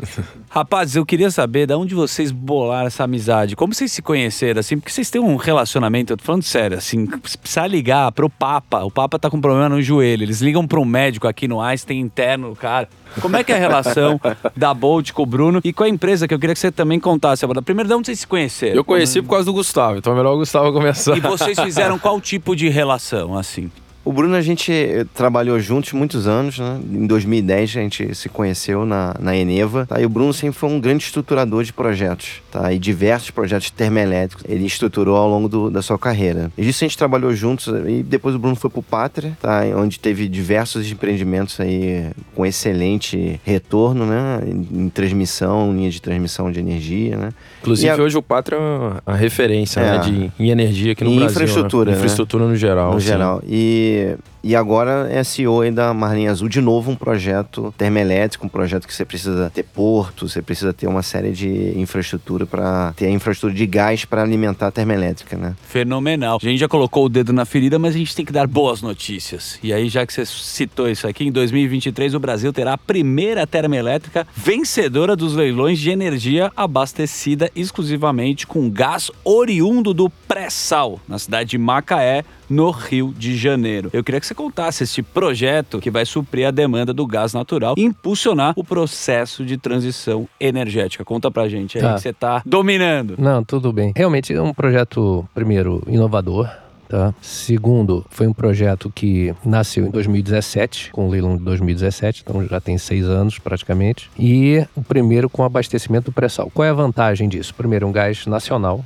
Rapazes, 0.49 0.95
eu 0.95 1.05
queria 1.05 1.29
saber 1.29 1.67
de 1.67 1.73
onde 1.73 1.93
vocês 1.93 2.31
bolaram 2.31 2.87
essa 2.87 3.03
amizade. 3.03 3.55
Como 3.55 3.73
vocês 3.73 3.91
se 3.91 4.01
conheceram, 4.01 4.59
assim? 4.59 4.77
Porque 4.77 4.91
vocês 4.91 5.09
têm 5.09 5.21
um 5.21 5.35
relacionamento, 5.35 6.13
eu 6.13 6.17
tô 6.17 6.23
falando 6.23 6.43
sério, 6.43 6.77
assim, 6.77 7.07
se 7.25 7.37
precisar 7.37 7.67
ligar 7.67 8.11
pro 8.11 8.29
Papa, 8.29 8.83
o 8.83 8.89
Papa 8.89 9.19
tá 9.19 9.29
com 9.29 9.41
problema 9.41 9.69
no 9.69 9.81
joelho, 9.81 10.23
eles 10.23 10.41
ligam 10.41 10.65
pro 10.65 10.83
médico 10.85 11.27
aqui 11.27 11.47
no 11.47 11.61
Einstein 11.61 11.99
interno, 11.99 12.55
cara. 12.55 12.87
Como 13.21 13.35
é 13.35 13.43
que 13.43 13.51
é 13.51 13.55
a 13.55 13.59
relação 13.59 14.19
da 14.55 14.73
Bolt 14.73 15.11
com 15.11 15.23
o 15.23 15.25
Bruno 15.25 15.61
e 15.63 15.73
com 15.73 15.83
a 15.83 15.89
empresa 15.89 16.27
que 16.27 16.33
eu 16.33 16.39
queria 16.39 16.53
que 16.53 16.59
você 16.59 16.71
também 16.71 16.99
contasse 16.99 17.43
agora? 17.43 17.61
Primeiro, 17.61 17.87
de 17.87 17.95
onde 17.95 18.07
vocês 18.07 18.19
se 18.19 18.27
conheceram? 18.27 18.75
Eu 18.75 18.83
conheci 18.83 19.21
por 19.21 19.29
causa 19.29 19.45
do 19.45 19.53
Gustavo, 19.53 19.97
então 19.97 20.13
é 20.13 20.15
melhor 20.15 20.33
o 20.33 20.37
Gustavo 20.37 20.71
começar. 20.71 21.17
E 21.17 21.19
vocês 21.19 21.59
fizeram 21.59 21.97
qual 21.97 22.19
tipo 22.21 22.36
de 22.55 22.69
relação, 22.69 23.37
assim? 23.37 23.71
O 24.07 24.13
Bruno, 24.13 24.35
a 24.35 24.41
gente 24.41 24.71
eh, 24.71 25.05
trabalhou 25.13 25.59
juntos 25.59 25.91
muitos 25.91 26.27
anos, 26.27 26.59
né? 26.59 26.79
Em 26.93 27.05
2010 27.05 27.69
a 27.71 27.81
gente 27.81 28.15
se 28.15 28.29
conheceu 28.29 28.85
na, 28.85 29.13
na 29.19 29.35
Eneva. 29.35 29.85
Tá? 29.85 29.99
E 29.99 30.05
o 30.05 30.09
Bruno 30.09 30.31
sempre 30.33 30.57
foi 30.57 30.69
um 30.69 30.79
grande 30.79 31.03
estruturador 31.03 31.61
de 31.65 31.73
projetos, 31.73 32.41
tá? 32.49 32.71
E 32.71 32.79
diversos 32.79 33.31
projetos 33.31 33.69
termoelétricos 33.69 34.45
ele 34.47 34.65
estruturou 34.65 35.17
ao 35.17 35.27
longo 35.29 35.49
do, 35.49 35.69
da 35.69 35.81
sua 35.81 35.97
carreira. 35.99 36.49
E 36.57 36.61
disso 36.61 36.85
a 36.85 36.87
gente 36.87 36.97
trabalhou 36.97 37.33
juntos 37.33 37.67
e 37.85 38.01
depois 38.01 38.33
o 38.33 38.39
Bruno 38.39 38.55
foi 38.55 38.69
pro 38.69 38.81
Pátria, 38.81 39.37
tá? 39.41 39.63
Onde 39.75 39.99
teve 39.99 40.27
diversos 40.29 40.89
empreendimentos 40.89 41.59
aí 41.59 42.07
com 42.33 42.45
excelente 42.45 43.41
retorno, 43.43 44.05
né? 44.05 44.39
Em, 44.47 44.87
transmissão, 44.87 45.73
linha 45.73 45.89
de 45.89 46.01
transmissão 46.01 46.49
de 46.49 46.59
energia, 46.61 47.17
né? 47.17 47.29
Inclusive, 47.61 47.87
E 47.87 47.89
a- 47.89 48.01
hoje 48.01 48.17
o 48.17 48.21
Pátria 48.21 48.55
é 48.55 49.01
a 49.05 49.15
referência 49.15 49.81
É. 49.81 49.91
né, 49.91 49.99
de, 49.99 50.31
em 50.39 50.49
energia 50.49 50.93
aqui 50.93 51.03
no 51.03 51.09
Em 51.11 51.15
Brasil. 51.17 51.31
infraestrutura, 51.43 51.85
Né? 51.85 51.91
né? 51.91 51.97
Infraestrutura 51.97 52.45
no 52.47 52.55
geral. 52.55 52.93
no 52.93 53.01
sim. 53.01 53.07
geral. 53.07 53.41
E, 53.45 53.96
que 53.97 54.17
e 54.43 54.55
agora 54.55 55.07
é 55.11 55.23
CEO 55.23 55.61
aí 55.61 55.71
da 55.71 55.93
Marinha 55.93 56.31
Azul, 56.31 56.47
de 56.47 56.61
novo 56.61 56.91
um 56.91 56.95
projeto 56.95 57.73
termoelétrico, 57.77 58.45
um 58.45 58.49
projeto 58.49 58.87
que 58.87 58.93
você 58.93 59.05
precisa 59.05 59.51
ter 59.53 59.63
porto, 59.63 60.27
você 60.27 60.41
precisa 60.41 60.73
ter 60.73 60.87
uma 60.87 61.03
série 61.03 61.31
de 61.31 61.77
infraestrutura 61.77 62.45
para 62.45 62.93
ter 62.95 63.07
a 63.07 63.09
infraestrutura 63.09 63.53
de 63.53 63.65
gás 63.65 64.05
para 64.05 64.21
alimentar 64.21 64.67
a 64.67 64.71
termoelétrica, 64.71 65.37
né? 65.37 65.55
Fenomenal. 65.67 66.39
A 66.41 66.45
gente 66.45 66.59
já 66.59 66.67
colocou 66.67 67.05
o 67.05 67.09
dedo 67.09 67.33
na 67.33 67.45
ferida, 67.45 67.79
mas 67.79 67.95
a 67.95 67.97
gente 67.97 68.15
tem 68.15 68.25
que 68.25 68.31
dar 68.31 68.47
boas 68.47 68.81
notícias. 68.81 69.59
E 69.63 69.73
aí, 69.73 69.89
já 69.89 70.05
que 70.05 70.13
você 70.13 70.25
citou 70.25 70.89
isso 70.89 71.07
aqui, 71.07 71.25
em 71.25 71.31
2023 71.31 72.13
o 72.13 72.19
Brasil 72.19 72.53
terá 72.53 72.73
a 72.73 72.77
primeira 72.77 73.45
termoelétrica 73.47 74.27
vencedora 74.35 75.15
dos 75.15 75.33
leilões 75.33 75.79
de 75.79 75.89
energia 75.89 76.51
abastecida 76.55 77.51
exclusivamente 77.55 78.45
com 78.45 78.69
gás 78.69 79.11
oriundo 79.23 79.93
do 79.93 80.09
pré-sal, 80.09 80.99
na 81.07 81.19
cidade 81.19 81.51
de 81.51 81.57
Macaé, 81.57 82.23
no 82.49 82.71
Rio 82.71 83.13
de 83.17 83.35
Janeiro. 83.35 83.89
Eu 83.91 84.03
queria 84.03 84.19
que 84.19 84.26
você 84.27 84.35
contasse 84.35 84.83
este 84.83 85.01
projeto 85.01 85.79
que 85.79 85.89
vai 85.89 86.05
suprir 86.05 86.47
a 86.47 86.51
demanda 86.51 86.93
do 86.93 87.05
gás 87.07 87.33
natural 87.33 87.75
e 87.77 87.83
impulsionar 87.83 88.53
o 88.57 88.63
processo 88.63 89.45
de 89.45 89.57
transição 89.57 90.27
energética. 90.39 91.05
Conta 91.05 91.31
pra 91.31 91.47
gente 91.47 91.77
aí 91.77 91.83
Tá. 91.83 91.93
que 91.95 92.01
você 92.01 92.13
tá 92.13 92.41
dominando. 92.45 93.15
Não, 93.17 93.43
tudo 93.43 93.71
bem. 93.71 93.93
Realmente 93.95 94.33
é 94.33 94.41
um 94.41 94.53
projeto, 94.53 95.25
primeiro, 95.33 95.81
inovador. 95.87 96.49
Tá? 96.89 97.13
Segundo, 97.21 98.05
foi 98.09 98.27
um 98.27 98.33
projeto 98.33 98.89
que 98.93 99.33
nasceu 99.45 99.85
em 99.85 99.89
2017, 99.91 100.91
com 100.91 101.07
o 101.07 101.09
leilão 101.09 101.35
de 101.35 101.43
2017, 101.43 102.23
então 102.23 102.45
já 102.47 102.61
tem 102.61 102.77
seis 102.77 103.05
anos 103.05 103.37
praticamente. 103.39 104.09
E 104.17 104.65
o 104.73 104.81
primeiro 104.81 105.29
com 105.29 105.43
abastecimento 105.43 106.05
do 106.05 106.11
pré-sal. 106.13 106.49
Qual 106.53 106.65
é 106.65 106.69
a 106.69 106.73
vantagem 106.73 107.27
disso? 107.27 107.53
Primeiro, 107.53 107.85
um 107.87 107.91
gás 107.91 108.25
nacional, 108.25 108.85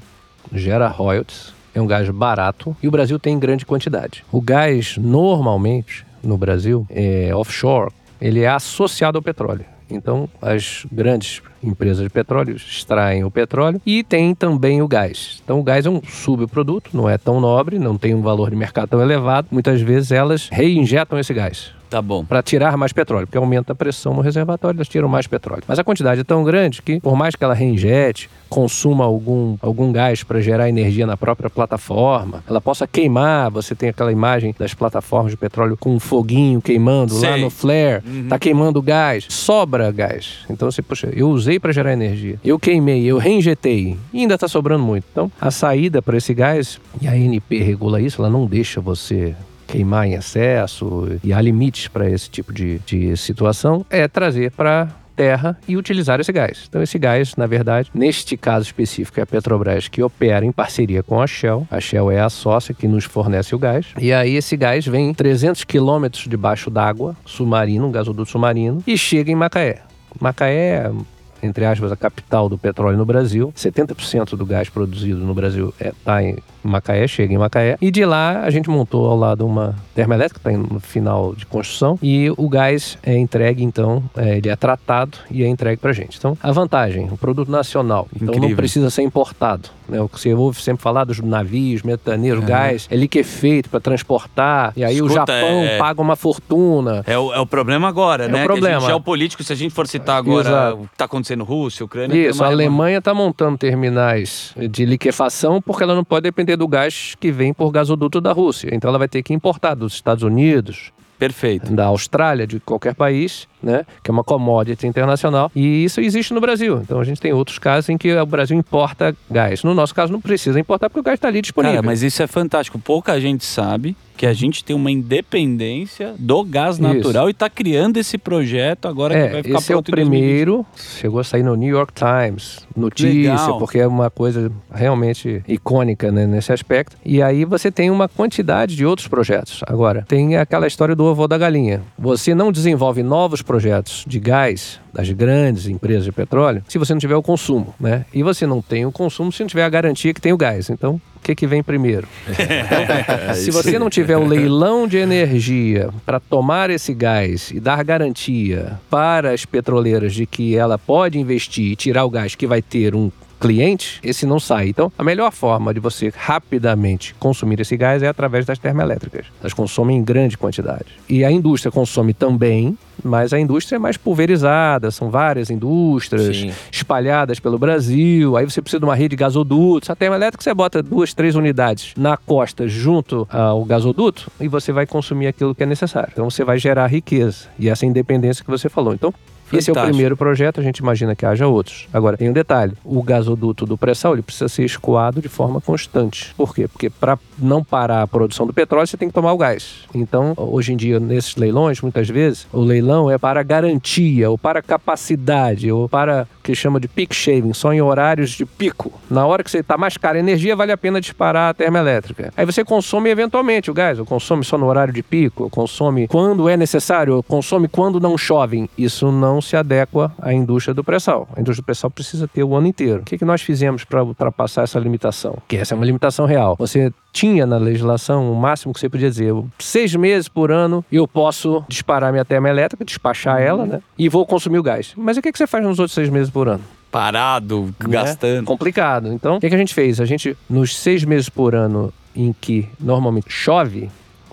gera 0.52 0.88
royalties, 0.88 1.54
é 1.74 1.82
um 1.82 1.88
gás 1.88 2.10
barato 2.10 2.76
e 2.82 2.88
o 2.88 2.92
Brasil 2.92 3.20
tem 3.20 3.34
em 3.34 3.40
grande 3.40 3.66
quantidade. 3.66 4.24
O 4.32 4.42
gás, 4.42 4.98
normalmente, 4.98 6.06
no 6.24 6.38
Brasil, 6.38 6.86
é 6.90 7.34
offshore, 7.34 7.92
ele 8.20 8.42
é 8.42 8.50
associado 8.50 9.18
ao 9.18 9.22
petróleo. 9.22 9.66
Então, 9.90 10.30
as 10.42 10.86
grandes 10.90 11.42
empresas 11.62 12.04
de 12.04 12.10
petróleo 12.10 12.56
extraem 12.56 13.26
o 13.26 13.32
petróleo 13.32 13.82
e 13.86 14.04
tem 14.04 14.34
também 14.34 14.82
o 14.82 14.88
gás. 14.88 15.42
Então, 15.44 15.60
o 15.60 15.64
gás 15.64 15.86
é 15.86 15.90
um 15.90 16.02
subproduto, 16.02 16.92
não 16.94 17.10
é 17.10 17.18
tão 17.18 17.42
nobre, 17.42 17.78
não 17.78 17.98
tem 17.98 18.16
um 18.16 18.22
valor 18.22 18.50
de 18.50 18.56
mercado 18.56 18.90
tão 18.90 19.02
elevado. 19.02 19.48
Muitas 19.52 19.82
vezes 19.82 20.12
elas 20.12 20.48
reinjetam 20.50 21.20
esse 21.20 21.34
gás 21.34 21.74
Tá 21.92 22.02
bom. 22.02 22.24
para 22.24 22.42
tirar 22.42 22.78
mais 22.78 22.94
petróleo, 22.94 23.28
porque 23.28 23.38
aumenta 23.38 23.74
a 23.74 23.76
pressão 23.76 24.14
no 24.14 24.22
reservatório, 24.22 24.78
elas 24.78 24.88
tiram 24.88 25.10
mais 25.10 25.28
petróleo. 25.28 25.64
Mas 25.68 25.78
a 25.78 25.84
quantidade 25.84 26.22
é 26.22 26.24
tão 26.24 26.42
grande 26.42 26.82
que, 26.82 27.02
por 27.02 27.18
mais 27.18 27.36
que 27.36 27.44
ela 27.44 27.54
reinjete, 27.54 28.30
consuma 28.48 29.04
algum, 29.04 29.58
algum 29.62 29.92
gás 29.92 30.24
para 30.24 30.40
gerar 30.40 30.70
energia 30.70 31.06
na 31.06 31.18
própria 31.18 31.50
plataforma, 31.50 32.44
ela 32.48 32.62
possa 32.62 32.88
queimar. 32.88 33.52
Você 33.52 33.76
tem 33.76 33.90
aquela 33.90 34.12
imagem 34.12 34.56
das 34.58 34.74
plataformas 34.74 35.32
de 35.32 35.38
petróleo 35.38 35.76
com 35.78 35.94
um 35.94 36.00
foguinho 36.00 36.62
queimando 36.62 37.14
lá 37.16 37.34
Sei. 37.34 37.42
no 37.42 37.50
flare, 37.50 38.02
tá 38.30 38.40
queimando 38.40 38.82
gás, 38.82 39.26
sobra 39.30 39.92
gás. 39.92 40.46
Então 40.50 40.72
você, 40.72 40.82
poxa, 40.82 41.10
eu 41.14 41.30
usei 41.30 41.60
para 41.60 41.74
gerar 41.74 41.92
energia, 41.92 42.40
eu 42.44 42.58
queimei, 42.58 43.04
eu 43.04 43.18
reinjetei 43.18 43.98
e 44.14 44.20
ainda 44.20 44.36
está 44.36 44.48
sobrando 44.48 44.84
muito. 44.84 45.06
Então 45.12 45.30
a 45.42 45.52
saída 45.52 46.02
para 46.02 46.18
esse 46.18 46.34
gás, 46.34 46.80
e 47.02 47.08
a 47.08 47.12
ANP 47.12 47.60
regula 47.60 48.02
isso, 48.02 48.22
ela 48.22 48.30
não 48.30 48.46
deixa 48.46 48.80
você 48.80 49.36
queimar 49.72 50.06
em 50.06 50.14
excesso 50.14 51.08
e 51.24 51.32
há 51.32 51.42
limites 51.42 51.88
para 51.88 52.10
esse 52.10 52.30
tipo 52.30 52.52
de, 52.52 52.80
de 52.80 53.16
situação, 53.16 53.86
é 53.90 54.08
trazer 54.08 54.52
para 54.52 54.90
terra 55.16 55.58
e 55.68 55.78
utilizar 55.78 56.20
esse 56.20 56.32
gás. 56.32 56.66
Então 56.68 56.82
esse 56.82 56.98
gás, 56.98 57.36
na 57.36 57.46
verdade, 57.46 57.90
neste 57.94 58.36
caso 58.36 58.66
específico 58.66 59.20
é 59.20 59.24
a 59.24 59.26
Petrobras 59.26 59.88
que 59.88 60.02
opera 60.02 60.46
em 60.46 60.52
parceria 60.52 61.04
com 61.04 61.22
a 61.22 61.28
Shell. 61.28 61.68
A 61.70 61.80
Shell 61.80 62.12
é 62.12 62.20
a 62.20 62.30
sócia 62.30 62.74
que 62.74 62.88
nos 62.88 63.06
fornece 63.06 63.54
o 63.54 63.60
gás. 63.60 63.88
E 64.00 64.12
aí 64.12 64.36
esse 64.36 64.58
gás 64.58 64.86
vem 64.86 65.14
300 65.14 65.64
quilômetros 65.64 66.28
debaixo 66.28 66.70
d'água, 66.70 67.16
submarino, 67.26 67.88
um 67.88 67.92
gasoduto 67.92 68.32
submarino, 68.32 68.84
e 68.86 68.98
chega 68.98 69.32
em 69.32 69.36
Macaé. 69.36 69.82
Macaé 70.20 70.86
é, 70.86 70.92
entre 71.42 71.66
aspas, 71.66 71.92
a 71.92 71.96
capital 71.96 72.48
do 72.50 72.58
petróleo 72.58 72.98
no 72.98 73.06
Brasil. 73.06 73.54
70% 73.56 74.36
do 74.36 74.46
gás 74.46 74.70
produzido 74.70 75.20
no 75.20 75.34
Brasil 75.34 75.74
está 75.80 76.22
em 76.24 76.38
Macaé, 76.64 77.08
chega 77.08 77.34
em 77.34 77.38
Macaé. 77.38 77.78
E 77.82 77.90
de 77.90 78.06
lá 78.06 78.42
a 78.42 78.50
gente 78.50 78.70
montou 78.70 79.10
ao 79.10 79.18
lado 79.18 79.46
uma 79.46 79.76
termoelétrica, 79.96 80.40
está 80.40 80.58
no 80.58 80.80
final 80.80 81.34
de 81.36 81.46
construção. 81.46 81.98
E 82.02 82.32
o 82.38 82.48
gás 82.50 82.98
é 83.04 83.18
entregue, 83.18 83.64
então, 83.64 84.04
é, 84.16 84.38
ele 84.38 84.50
é 84.50 84.56
tratado 84.56 85.18
e 85.30 85.44
é 85.44 85.48
entregue 85.48 85.78
para 85.82 85.90
a 85.90 85.94
gente. 85.94 86.18
Então, 86.18 86.38
a 86.42 86.52
vantagem, 86.52 87.08
o 87.12 87.18
produto 87.18 87.50
nacional. 87.50 88.08
Então 88.16 88.28
Incrível. 88.30 88.50
não 88.50 88.56
precisa 88.56 88.90
ser 88.90 89.02
importado. 89.02 89.70
Né? 89.90 90.00
O 90.00 90.08
que 90.08 90.20
você 90.20 90.34
ouve 90.34 90.62
sempre 90.62 90.82
falar 90.84 91.04
dos 91.04 91.20
navios, 91.20 91.82
metaneiros, 91.84 92.44
gás, 92.46 92.88
é 92.92 92.96
liquefeito 92.96 93.70
para 93.70 93.80
transportar. 93.80 94.74
E 94.76 94.84
aí 94.84 95.02
o 95.02 95.08
Escuta, 95.08 95.34
Japão 95.34 95.64
é- 95.64 95.78
paga 95.78 96.02
uma 96.02 96.16
fortuna. 96.16 97.04
É 97.08 97.18
o, 97.18 97.34
é 97.34 97.40
o 97.40 97.46
problema 97.46 97.88
agora, 97.88 98.26
É 98.26 98.28
o 98.28 98.32
né? 98.32 98.44
Problema. 98.44 98.82
geopolítico, 98.86 99.44
se 99.44 99.52
a 99.52 99.56
gente 99.56 99.74
for 99.74 99.88
citar 99.88 100.18
agora 100.18 100.48
Exato. 100.50 100.76
o 100.76 100.88
que 100.88 100.94
está 100.94 101.06
acontecendo 101.06 101.31
Rússia, 101.40 101.86
Ucrânia... 101.86 102.30
Isso, 102.30 102.44
a 102.44 102.48
Alemanha 102.48 102.98
está 102.98 103.14
montando 103.14 103.58
terminais 103.58 104.54
de 104.70 104.86
liquefação 104.86 105.62
porque 105.62 105.84
ela 105.84 105.96
não 105.96 106.04
pode 106.04 106.24
depender 106.24 106.56
do 106.58 106.68
gás 106.68 107.16
que 107.20 107.32
vem 107.32 107.54
por 107.54 107.72
gasoduto 107.72 108.20
da 108.20 108.32
Rússia. 108.32 108.70
Então 108.74 108.90
ela 108.90 109.00
vai 109.00 109.08
ter 109.08 109.24
que 109.24 109.34
importar 109.34 109.76
dos 109.76 109.94
Estados 109.94 110.24
Unidos, 110.24 110.92
Perfeito. 111.18 111.72
da 111.74 111.86
Austrália, 111.86 112.46
de 112.46 112.60
qualquer 112.60 112.96
país, 112.96 113.48
né? 113.62 113.86
Que 114.04 114.10
é 114.10 114.14
uma 114.14 114.24
commodity 114.24 114.88
internacional. 114.88 115.52
E 115.56 115.84
isso 115.84 116.02
existe 116.02 116.34
no 116.34 116.42
Brasil. 116.42 116.80
Então 116.82 117.00
a 117.00 117.04
gente 117.04 117.20
tem 117.22 117.34
outros 117.34 117.60
casos 117.60 117.90
em 117.90 117.98
que 117.98 118.14
o 118.16 118.26
Brasil 118.26 118.58
importa 118.58 119.16
gás. 119.30 119.64
No 119.64 119.74
nosso 119.74 119.94
caso 119.96 120.12
não 120.12 120.22
precisa 120.22 120.60
importar 120.60 120.90
porque 120.90 121.00
o 121.00 121.04
gás 121.04 121.16
está 121.16 121.28
ali 121.28 121.42
disponível. 121.42 121.76
Cara, 121.78 121.86
mas 121.86 122.04
isso 122.04 122.22
é 122.24 122.28
fantástico. 122.28 122.80
Pouca 122.80 123.20
gente 123.20 123.46
sabe 123.46 123.96
que 124.18 124.26
a 124.28 124.34
gente 124.34 124.64
tem 124.64 124.76
uma 124.76 124.92
independência 125.36 126.14
do 126.20 126.44
gás 126.44 126.78
natural 126.78 127.28
e 127.28 127.32
está 127.32 127.50
criando 127.50 127.98
esse 127.98 128.18
projeto 128.18 128.88
agora 128.88 129.14
que 129.16 129.20
vai 129.32 129.40
É, 129.40 129.44
ficar 129.44 129.58
esse 129.58 129.72
é 129.72 129.76
o 129.76 129.82
pronto 129.82 129.90
em 129.90 129.96
2020. 129.96 130.20
primeiro. 130.22 130.66
Chegou 130.76 131.20
a 131.20 131.24
sair 131.24 131.42
no 131.44 131.56
New 131.56 131.70
York 131.70 131.92
Times, 131.94 132.60
notícia, 132.76 133.32
Legal. 133.34 133.58
porque 133.58 133.80
é 133.80 133.88
uma 133.88 134.10
coisa 134.12 134.52
realmente 134.72 135.44
icônica 135.48 136.12
né, 136.12 136.28
nesse 136.28 136.52
aspecto. 136.54 136.96
E 137.04 137.22
aí 137.22 137.46
você 137.46 137.72
tem 137.72 137.90
uma 137.90 138.08
quantidade 138.08 138.76
de 138.76 138.86
outros 138.86 139.08
projetos. 139.08 139.62
Agora, 139.66 140.06
tem 140.08 140.38
aquela 140.38 140.68
história 140.68 140.96
do 140.96 141.04
ovo 141.04 141.24
ou 141.24 141.28
da 141.28 141.38
galinha. 141.38 141.82
Você 141.98 142.36
não 142.36 142.52
desenvolve 142.52 143.02
novos 143.02 143.42
projetos 143.52 144.06
de 144.08 144.18
gás 144.18 144.80
das 144.94 145.10
grandes 145.10 145.68
empresas 145.68 146.06
de 146.06 146.12
petróleo 146.14 146.64
se 146.70 146.78
você 146.78 146.94
não 146.94 147.02
tiver 147.02 147.18
o 147.18 147.22
consumo, 147.22 147.76
né? 147.78 148.06
E 148.14 148.24
você 148.24 148.48
não 148.48 148.62
tem 148.62 148.86
o 148.86 148.94
consumo 148.94 149.30
se 149.30 149.42
não 149.42 149.48
tiver 149.48 149.66
a 149.66 149.70
garantia 149.70 150.14
que 150.14 150.22
tem 150.22 150.32
o 150.32 150.38
gás. 150.38 150.70
Então, 150.70 151.02
o 151.18 151.20
que, 151.20 151.36
que 151.36 151.46
vem 151.46 151.62
primeiro? 151.62 152.08
Então, 152.32 153.36
se 153.36 153.52
você 153.52 153.78
não 153.78 153.90
tiver 153.90 154.16
o 154.16 154.26
leilão 154.26 154.88
de 154.88 154.98
energia 154.98 155.90
para 156.06 156.20
tomar 156.20 156.70
esse 156.70 156.94
gás 156.94 157.52
e 157.52 157.60
dar 157.60 157.84
garantia 157.84 158.80
para 158.90 159.32
as 159.34 159.46
petroleiras 159.46 160.14
de 160.14 160.26
que 160.26 160.56
ela 160.56 160.78
pode 160.78 161.20
investir 161.20 161.74
e 161.74 161.76
tirar 161.76 162.06
o 162.06 162.10
gás 162.10 162.36
que 162.36 162.48
vai 162.48 162.62
ter 162.62 162.96
um 162.96 163.12
cliente, 163.42 164.00
esse 164.04 164.26
não 164.26 164.40
sai. 164.40 164.70
Então, 164.70 164.92
a 164.96 165.04
melhor 165.04 165.32
forma 165.32 165.74
de 165.74 165.80
você 165.80 166.14
rapidamente 166.16 167.16
consumir 167.16 167.60
esse 167.60 167.76
gás 167.76 168.04
é 168.04 168.08
através 168.08 168.46
das 168.46 168.60
termoelétricas. 168.60 169.26
Elas 169.42 169.54
consomem 169.54 169.98
em 169.98 170.04
grande 170.04 170.38
quantidade. 170.38 170.86
E 171.10 171.26
a 171.26 171.32
indústria 171.32 171.72
consome 171.72 172.14
também, 172.14 172.78
mas 173.04 173.34
a 173.34 173.40
indústria 173.40 173.78
é 173.78 173.80
mais 173.80 173.98
pulverizada, 173.98 174.92
são 174.92 175.10
várias 175.10 175.50
indústrias 175.50 176.38
Sim. 176.38 176.52
espalhadas 176.72 177.40
pelo 177.40 177.58
Brasil. 177.58 178.38
Aí 178.38 178.46
você 178.46 178.62
precisa 178.62 178.80
de 178.80 178.86
uma 178.86 178.96
rede 178.96 179.10
de 179.10 179.16
gasodutos. 179.16 179.90
A 179.90 179.96
termoelétrica 179.96 180.44
você 180.44 180.54
bota 180.54 180.84
duas, 180.84 181.14
três 181.14 181.36
unidades 181.36 181.94
na 181.98 182.16
costa 182.16 182.68
junto 182.68 183.28
ao 183.30 183.66
gasoduto 183.66 184.32
e 184.40 184.48
você 184.48 184.72
vai 184.72 184.86
consumir 184.86 185.28
aquilo 185.28 185.56
que 185.56 185.64
é 185.64 185.66
necessário. 185.66 186.10
Então 186.14 186.30
você 186.30 186.44
vai 186.44 186.60
gerar 186.60 186.86
riqueza 186.86 187.48
e 187.58 187.68
essa 187.68 187.86
independência 187.86 188.46
que 188.46 188.52
você 188.52 188.70
falou. 188.70 188.94
Então 188.94 189.12
esse 189.58 189.70
é 189.70 189.72
o 189.72 189.76
Fantástico. 189.76 189.94
primeiro 189.94 190.18
projeto, 190.18 190.60
a 190.60 190.64
gente 190.64 190.78
imagina 190.78 191.16
que 191.16 191.26
haja 191.26 191.48
outros. 191.48 191.88
Agora, 191.94 192.18
tem 192.18 192.30
um 192.30 192.34
detalhe: 192.34 192.74
o 192.84 193.02
gasoduto 193.02 193.66
do 193.66 193.78
pré-sal 193.78 194.14
ele 194.14 194.22
precisa 194.22 194.48
ser 194.48 194.64
escoado 194.64 195.22
de 195.22 195.30
forma 195.30 195.62
constante. 195.62 196.34
Por 196.36 196.54
quê? 196.54 196.68
Porque 196.68 196.90
para 196.90 197.18
não 197.38 197.64
parar 197.64 198.02
a 198.02 198.08
produção 198.08 198.46
do 198.46 198.54
petróleo, 198.54 198.88
você 198.88 198.98
tem 198.98 199.08
que 199.08 199.14
tomar 199.14 199.34
o 199.34 199.38
gás. 199.38 199.86
Então, 199.94 200.34
hoje 200.38 200.74
em 200.74 200.78
dia, 200.78 201.00
nesses 201.00 201.36
leilões, 201.36 201.82
muitas 201.82 202.08
vezes, 202.10 202.48
o 202.52 202.62
leilão 202.62 203.10
é 203.10 203.18
para 203.18 203.44
garantia, 203.44 204.30
ou 204.30 204.38
para 204.38 204.62
capacidade, 204.62 205.72
ou 205.72 205.88
para 205.90 206.28
que 206.42 206.56
chama 206.56 206.80
de 206.80 206.88
peak 206.88 207.16
shaving, 207.16 207.54
só 207.54 207.74
em 207.74 207.82
horários 207.82 208.32
de 208.32 208.46
pico. 208.46 208.92
Na 209.10 209.26
hora 209.26 209.44
que 209.44 209.52
você 209.52 209.60
está 209.60 209.78
mais 209.78 209.98
cara 209.98 210.18
a 210.18 210.20
energia, 210.20 210.56
vale 210.56 210.72
a 210.72 210.78
pena 210.78 211.00
disparar 211.00 211.50
a 211.50 211.54
termoelétrica. 211.54 212.34
Aí 212.36 212.46
você 212.46 212.64
consome 212.64 213.10
eventualmente 213.10 213.70
o 213.70 213.74
gás, 213.74 214.00
ou 214.00 214.06
consome 214.06 214.44
só 214.44 214.58
no 214.58 214.66
horário 214.66 214.94
de 214.94 215.04
pico, 215.04 215.44
ou 215.44 215.50
consome 215.50 216.08
quando 216.08 216.50
é 216.50 216.58
necessário, 216.58 217.16
ou 217.16 217.24
consome 217.24 217.68
quando 217.68 218.00
não 218.00 218.18
chove. 218.18 218.70
Isso 218.78 219.12
não 219.12 219.42
se 219.42 219.56
adequa 219.56 220.14
à 220.22 220.34
indústria 220.34 220.74
do 220.74 220.84
pré-sal. 220.84 221.28
A 221.36 221.40
indústria 221.40 221.62
do 221.62 221.66
pré-sal 221.66 221.90
precisa 221.90 222.28
ter 222.28 222.44
o 222.44 222.56
ano 222.56 222.68
inteiro. 222.68 223.02
O 223.02 223.06
que, 223.06 223.18
que 223.18 223.26
nós 223.26 223.42
fizemos 223.42 223.84
para 223.84 224.04
ultrapassar 224.04 224.64
essa 224.64 224.80
limitação? 224.80 225.38
Que 225.48 225.58
essa 225.58 225.74
é 225.74 225.76
uma 225.76 225.86
limitação 225.86 226.26
real. 226.26 226.56
Você 226.58 226.92
tinha 227.12 227.46
na 227.46 227.58
legislação 227.58 228.32
o 228.32 228.36
máximo 228.36 228.74
que 228.74 228.80
você 228.80 228.90
podia 228.90 229.10
dizer, 229.10 229.34
seis 229.60 229.96
meses 229.96 230.28
por 230.28 230.52
ano 230.52 230.84
eu 230.92 231.08
posso 231.08 231.64
disparar 231.68 232.12
minha 232.12 232.26
termoelétrica, 232.26 232.86
despachar 232.86 233.42
ela, 233.42 233.66
né? 233.66 233.82
E 233.98 234.08
vou 234.08 234.26
consumir 234.26 234.60
o 234.60 234.64
gás. 234.64 234.94
Mas 234.96 235.18
o 235.18 235.22
que, 235.22 235.32
que 235.32 235.38
você 235.38 235.48
faz 235.48 235.64
nos 235.64 235.80
outros 235.80 235.94
seis 235.94 236.10
meses 236.10 236.31
por 236.32 236.48
ano? 236.48 236.64
Parado, 236.92 237.74
né? 237.80 237.90
gastando. 237.90 238.46
Complicado. 238.46 239.14
Então, 239.14 239.38
o 239.38 239.40
que, 239.40 239.48
que 239.48 239.56
a 239.56 239.58
gente 239.58 239.74
fez? 239.74 240.02
A 240.02 240.06
gente, 240.06 240.36
nos 240.50 240.78
seis 240.78 241.04
meses 241.04 241.30
por 241.30 241.56
ano 241.56 241.94
em 242.16 242.34
que 242.34 242.68
normalmente 242.80 243.28
chove, 243.30 243.90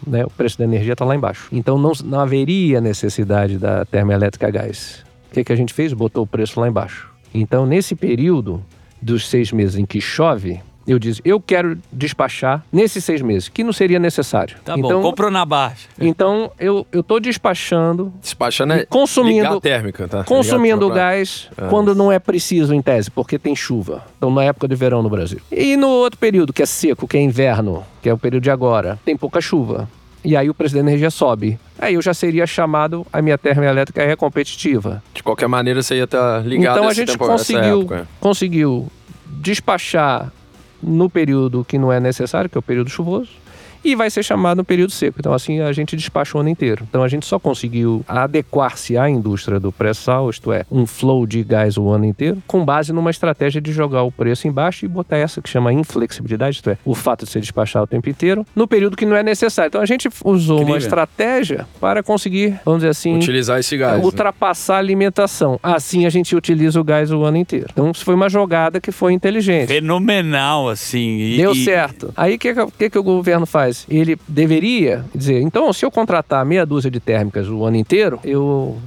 né, 0.06 0.24
o 0.24 0.30
preço 0.30 0.58
da 0.58 0.64
energia 0.64 0.92
está 0.92 1.04
lá 1.04 1.14
embaixo. 1.14 1.48
Então, 1.52 1.78
não, 1.78 1.92
não 2.04 2.20
haveria 2.20 2.80
necessidade 2.80 3.58
da 3.58 3.84
termoelétrica 3.84 4.48
a 4.48 4.50
gás. 4.50 5.04
O 5.30 5.34
que, 5.34 5.44
que 5.44 5.52
a 5.52 5.56
gente 5.56 5.72
fez? 5.72 5.92
Botou 5.92 6.24
o 6.24 6.26
preço 6.26 6.58
lá 6.58 6.68
embaixo. 6.68 7.10
Então, 7.32 7.66
nesse 7.66 7.94
período 7.94 8.64
dos 9.00 9.28
seis 9.28 9.52
meses 9.52 9.76
em 9.76 9.86
que 9.86 10.00
chove, 10.00 10.60
eu 10.92 10.98
disse, 10.98 11.20
eu 11.24 11.40
quero 11.40 11.78
despachar 11.92 12.64
nesses 12.72 13.04
seis 13.04 13.20
meses, 13.22 13.48
que 13.48 13.62
não 13.62 13.72
seria 13.72 13.98
necessário. 13.98 14.56
Tá 14.64 14.76
bom, 14.76 14.86
então, 14.86 15.02
comprou 15.02 15.30
na 15.30 15.44
baixa. 15.44 15.88
então 16.00 16.50
eu 16.58 16.86
estou 16.92 17.20
despachando 17.20 18.12
Despachando 18.22 18.72
é 18.74 18.86
Consumindo- 18.86 19.42
ligar 19.44 19.56
a 19.56 19.60
térmica, 19.60 20.08
tá? 20.08 20.24
consumindo 20.24 20.84
Ligar 20.86 20.94
pra- 20.94 21.02
gás 21.10 21.48
Ah, 21.56 21.66
quando 21.68 21.94
não 21.94 22.10
é 22.10 22.18
preciso 22.18 22.72
em 22.74 22.80
tese, 22.82 23.10
porque 23.10 23.38
tem 23.38 23.54
chuva. 23.54 24.04
Então, 24.16 24.30
na 24.30 24.44
época 24.44 24.66
de 24.68 24.74
verão 24.74 25.02
no 25.02 25.10
Brasil. 25.10 25.40
E 25.50 25.76
no 25.76 25.88
outro 25.88 26.18
período, 26.18 26.52
que 26.52 26.62
é 26.62 26.66
seco, 26.66 27.06
que 27.06 27.16
é 27.16 27.20
inverno, 27.20 27.84
que 28.02 28.08
é 28.08 28.12
o 28.14 28.18
período 28.18 28.42
de 28.44 28.50
agora, 28.50 28.98
tem 29.04 29.16
pouca 29.16 29.40
chuva. 29.40 29.88
E 30.24 30.36
aí 30.36 30.50
o 30.50 30.54
preço 30.54 30.74
da 30.74 30.80
energia 30.80 31.10
sobe. 31.10 31.58
Aí 31.78 31.94
eu 31.94 32.02
já 32.02 32.12
seria 32.12 32.44
chamado, 32.46 33.06
a 33.12 33.22
minha 33.22 33.38
termoelétrica 33.38 34.02
é 34.02 34.16
competitiva. 34.16 35.02
De 35.14 35.22
qualquer 35.22 35.46
maneira, 35.48 35.80
você 35.80 35.94
ia 35.96 36.04
estar 36.04 36.44
ligado 36.44 36.76
então 36.78 36.88
a 36.88 36.92
esse 36.92 37.00
gente 37.00 37.12
tempo- 37.12 37.24
essa 37.24 37.32
conseguiu, 37.32 37.88
conseguiu 38.20 38.88
despachar 39.26 40.32
no 40.82 41.10
período 41.10 41.64
que 41.64 41.78
não 41.78 41.92
é 41.92 42.00
necessário, 42.00 42.48
que 42.48 42.56
é 42.56 42.60
o 42.60 42.62
período 42.62 42.90
chuvoso, 42.90 43.30
e 43.84 43.94
vai 43.94 44.10
ser 44.10 44.22
chamado 44.22 44.58
no 44.58 44.64
período 44.64 44.90
seco. 44.92 45.16
Então, 45.20 45.32
assim, 45.32 45.60
a 45.60 45.72
gente 45.72 45.96
despacha 45.96 46.36
o 46.36 46.40
ano 46.40 46.48
inteiro. 46.48 46.84
Então, 46.88 47.02
a 47.02 47.08
gente 47.08 47.26
só 47.26 47.38
conseguiu 47.38 48.04
adequar-se 48.08 48.96
à 48.96 49.08
indústria 49.08 49.58
do 49.60 49.70
pré-sal, 49.72 50.28
isto 50.30 50.52
é, 50.52 50.64
um 50.70 50.86
flow 50.86 51.26
de 51.26 51.42
gás 51.42 51.76
o 51.76 51.88
ano 51.88 52.04
inteiro, 52.04 52.42
com 52.46 52.64
base 52.64 52.92
numa 52.92 53.10
estratégia 53.10 53.60
de 53.60 53.72
jogar 53.72 54.02
o 54.02 54.12
preço 54.12 54.46
embaixo 54.48 54.84
e 54.84 54.88
botar 54.88 55.16
essa 55.16 55.40
que 55.40 55.48
chama 55.48 55.72
inflexibilidade, 55.72 56.56
isto 56.56 56.70
é, 56.70 56.78
o 56.84 56.94
fato 56.94 57.24
de 57.24 57.30
ser 57.30 57.40
despachado 57.40 57.84
o 57.84 57.86
tempo 57.88 58.08
inteiro, 58.08 58.44
no 58.54 58.66
período 58.66 58.96
que 58.96 59.06
não 59.06 59.16
é 59.16 59.22
necessário. 59.22 59.68
Então, 59.68 59.80
a 59.80 59.86
gente 59.86 60.08
usou 60.24 60.56
uma 60.58 60.62
Incrível. 60.62 60.78
estratégia 60.78 61.66
para 61.80 62.02
conseguir, 62.02 62.58
vamos 62.64 62.80
dizer 62.80 62.90
assim, 62.90 63.16
Utilizar 63.16 63.58
esse 63.58 63.76
gás. 63.76 63.98
né? 63.98 64.04
ultrapassar 64.04 64.76
a 64.76 64.78
alimentação. 64.78 65.58
Assim 65.62 66.06
a 66.06 66.10
gente 66.10 66.34
utiliza 66.34 66.80
o 66.80 66.84
gás 66.84 67.10
o 67.12 67.22
ano 67.24 67.36
inteiro. 67.36 67.66
Então 67.72 67.90
isso 67.90 68.04
foi 68.04 68.14
uma 68.14 68.28
jogada 68.28 68.80
que 68.80 68.90
foi 68.92 69.12
inteligente. 69.12 69.68
Fenomenal, 69.68 70.68
assim. 70.68 71.18
E- 71.18 71.36
Deu 71.38 71.52
e- 71.52 71.64
certo. 71.64 72.12
Aí 72.16 72.34
o 72.36 72.38
que, 72.38 72.54
que 72.78 72.90
que 72.90 72.98
o 72.98 73.02
governo 73.02 73.46
faz? 73.46 73.67
Ele 73.88 74.18
deveria 74.26 75.04
dizer, 75.14 75.40
então 75.40 75.72
se 75.72 75.84
eu 75.84 75.90
contratar 75.90 76.44
meia 76.44 76.64
dúzia 76.64 76.90
de 76.90 77.00
térmicas 77.00 77.48
o 77.48 77.64
ano 77.64 77.76
inteiro, 77.76 78.18
eu, 78.24 78.78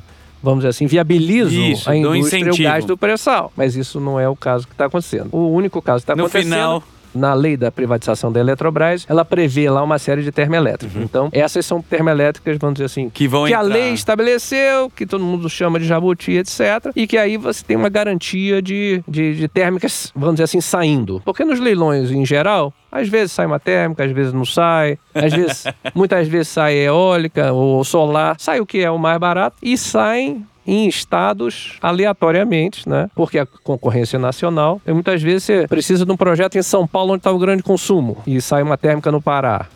vamos 0.42 0.60
dizer 0.60 0.70
assim, 0.70 0.86
viabilizo 0.88 1.60
Isso, 1.60 1.90
a 1.90 1.96
indústria 1.96 2.40
e 2.46 2.50
o 2.50 2.58
gás 2.64 2.86
do 2.86 2.98
pré-sal. 2.98 3.52
Mas 3.56 3.76
isso 3.76 4.00
não 4.00 4.20
é 4.20 4.28
o 4.28 4.36
caso 4.36 4.68
que 4.68 4.74
está 4.74 4.86
acontecendo. 4.86 5.30
O 5.32 5.50
único 5.52 5.82
caso 5.82 6.04
que 6.06 6.12
está 6.12 6.16
acontecendo... 6.26 6.52
final- 6.54 6.84
Na 7.14 7.34
lei 7.34 7.58
da 7.58 7.72
privatização 7.72 8.32
da 8.32 8.40
Eletrobras, 8.40 9.06
ela 9.10 9.26
prevê 9.26 9.70
lá 9.70 9.84
uma 9.84 10.00
série 10.00 10.24
de 10.24 10.32
termoelétricas. 10.32 10.96
Então, 11.02 11.30
essas 11.32 11.66
são 11.66 11.82
termoelétricas, 11.82 12.58
vamos 12.58 12.76
dizer 12.76 12.86
assim, 12.86 13.02
Uhum. 13.06 13.10
Que 13.10 13.28
vão 13.28 13.46
que 13.46 13.54
a 13.54 13.62
entrar. 13.64 13.74
lei 13.74 13.94
estabeleceu, 13.94 14.90
que 14.96 15.06
todo 15.06 15.24
mundo 15.24 15.50
chama 15.50 15.80
de 15.80 15.86
jabuti, 15.86 16.32
etc. 16.34 16.92
E 16.96 17.08
que 17.08 17.18
aí 17.18 17.36
você 17.38 17.64
tem 17.64 17.76
uma 17.76 17.90
garantia 17.90 18.62
de, 18.62 19.04
de, 19.08 19.36
de 19.36 19.48
térmicas, 19.48 20.12
vamos 20.16 20.36
dizer 20.36 20.44
assim, 20.46 20.62
saindo. 20.62 21.22
Porque 21.26 21.44
nos 21.44 21.60
leilões 21.60 22.12
em 22.12 22.26
geral, 22.26 22.74
às 22.92 23.10
vezes 23.10 23.32
sai 23.32 23.46
uma 23.46 23.60
térmica, 23.60 24.04
às 24.04 24.12
vezes 24.12 24.34
não 24.34 24.46
sai. 24.46 24.98
Às 25.14 25.34
vezes, 25.34 25.64
muitas 25.96 26.28
vezes 26.28 26.50
sai 26.50 26.76
eólica 26.76 27.52
ou 27.52 27.84
solar. 27.84 28.36
Sai 28.40 28.60
o 28.60 28.66
que 28.66 28.80
é 28.80 28.92
o 28.92 28.98
mais 29.00 29.18
barato 29.20 29.58
e 29.62 29.78
saem 29.78 30.46
em 30.66 30.88
estados 30.88 31.78
aleatoriamente, 31.82 32.88
né? 32.88 33.10
Porque 33.16 33.40
a 33.40 33.46
concorrência 33.46 34.18
é 34.18 34.20
nacional. 34.20 34.82
E 34.86 34.94
muitas 34.94 35.22
vezes 35.22 35.44
você 35.44 35.68
precisa 35.68 36.06
de 36.06 36.12
um 36.12 36.18
projeto 36.18 36.58
em 36.58 36.62
São 36.62 36.88
Paulo 36.88 37.14
onde 37.14 37.20
está 37.20 37.32
o 37.32 37.40
grande 37.40 37.64
consumo 37.64 38.18
e 38.26 38.40
sai 38.42 38.62
uma 38.62 38.78
térmica 38.78 39.12
no 39.12 39.22
Pará. 39.22 39.68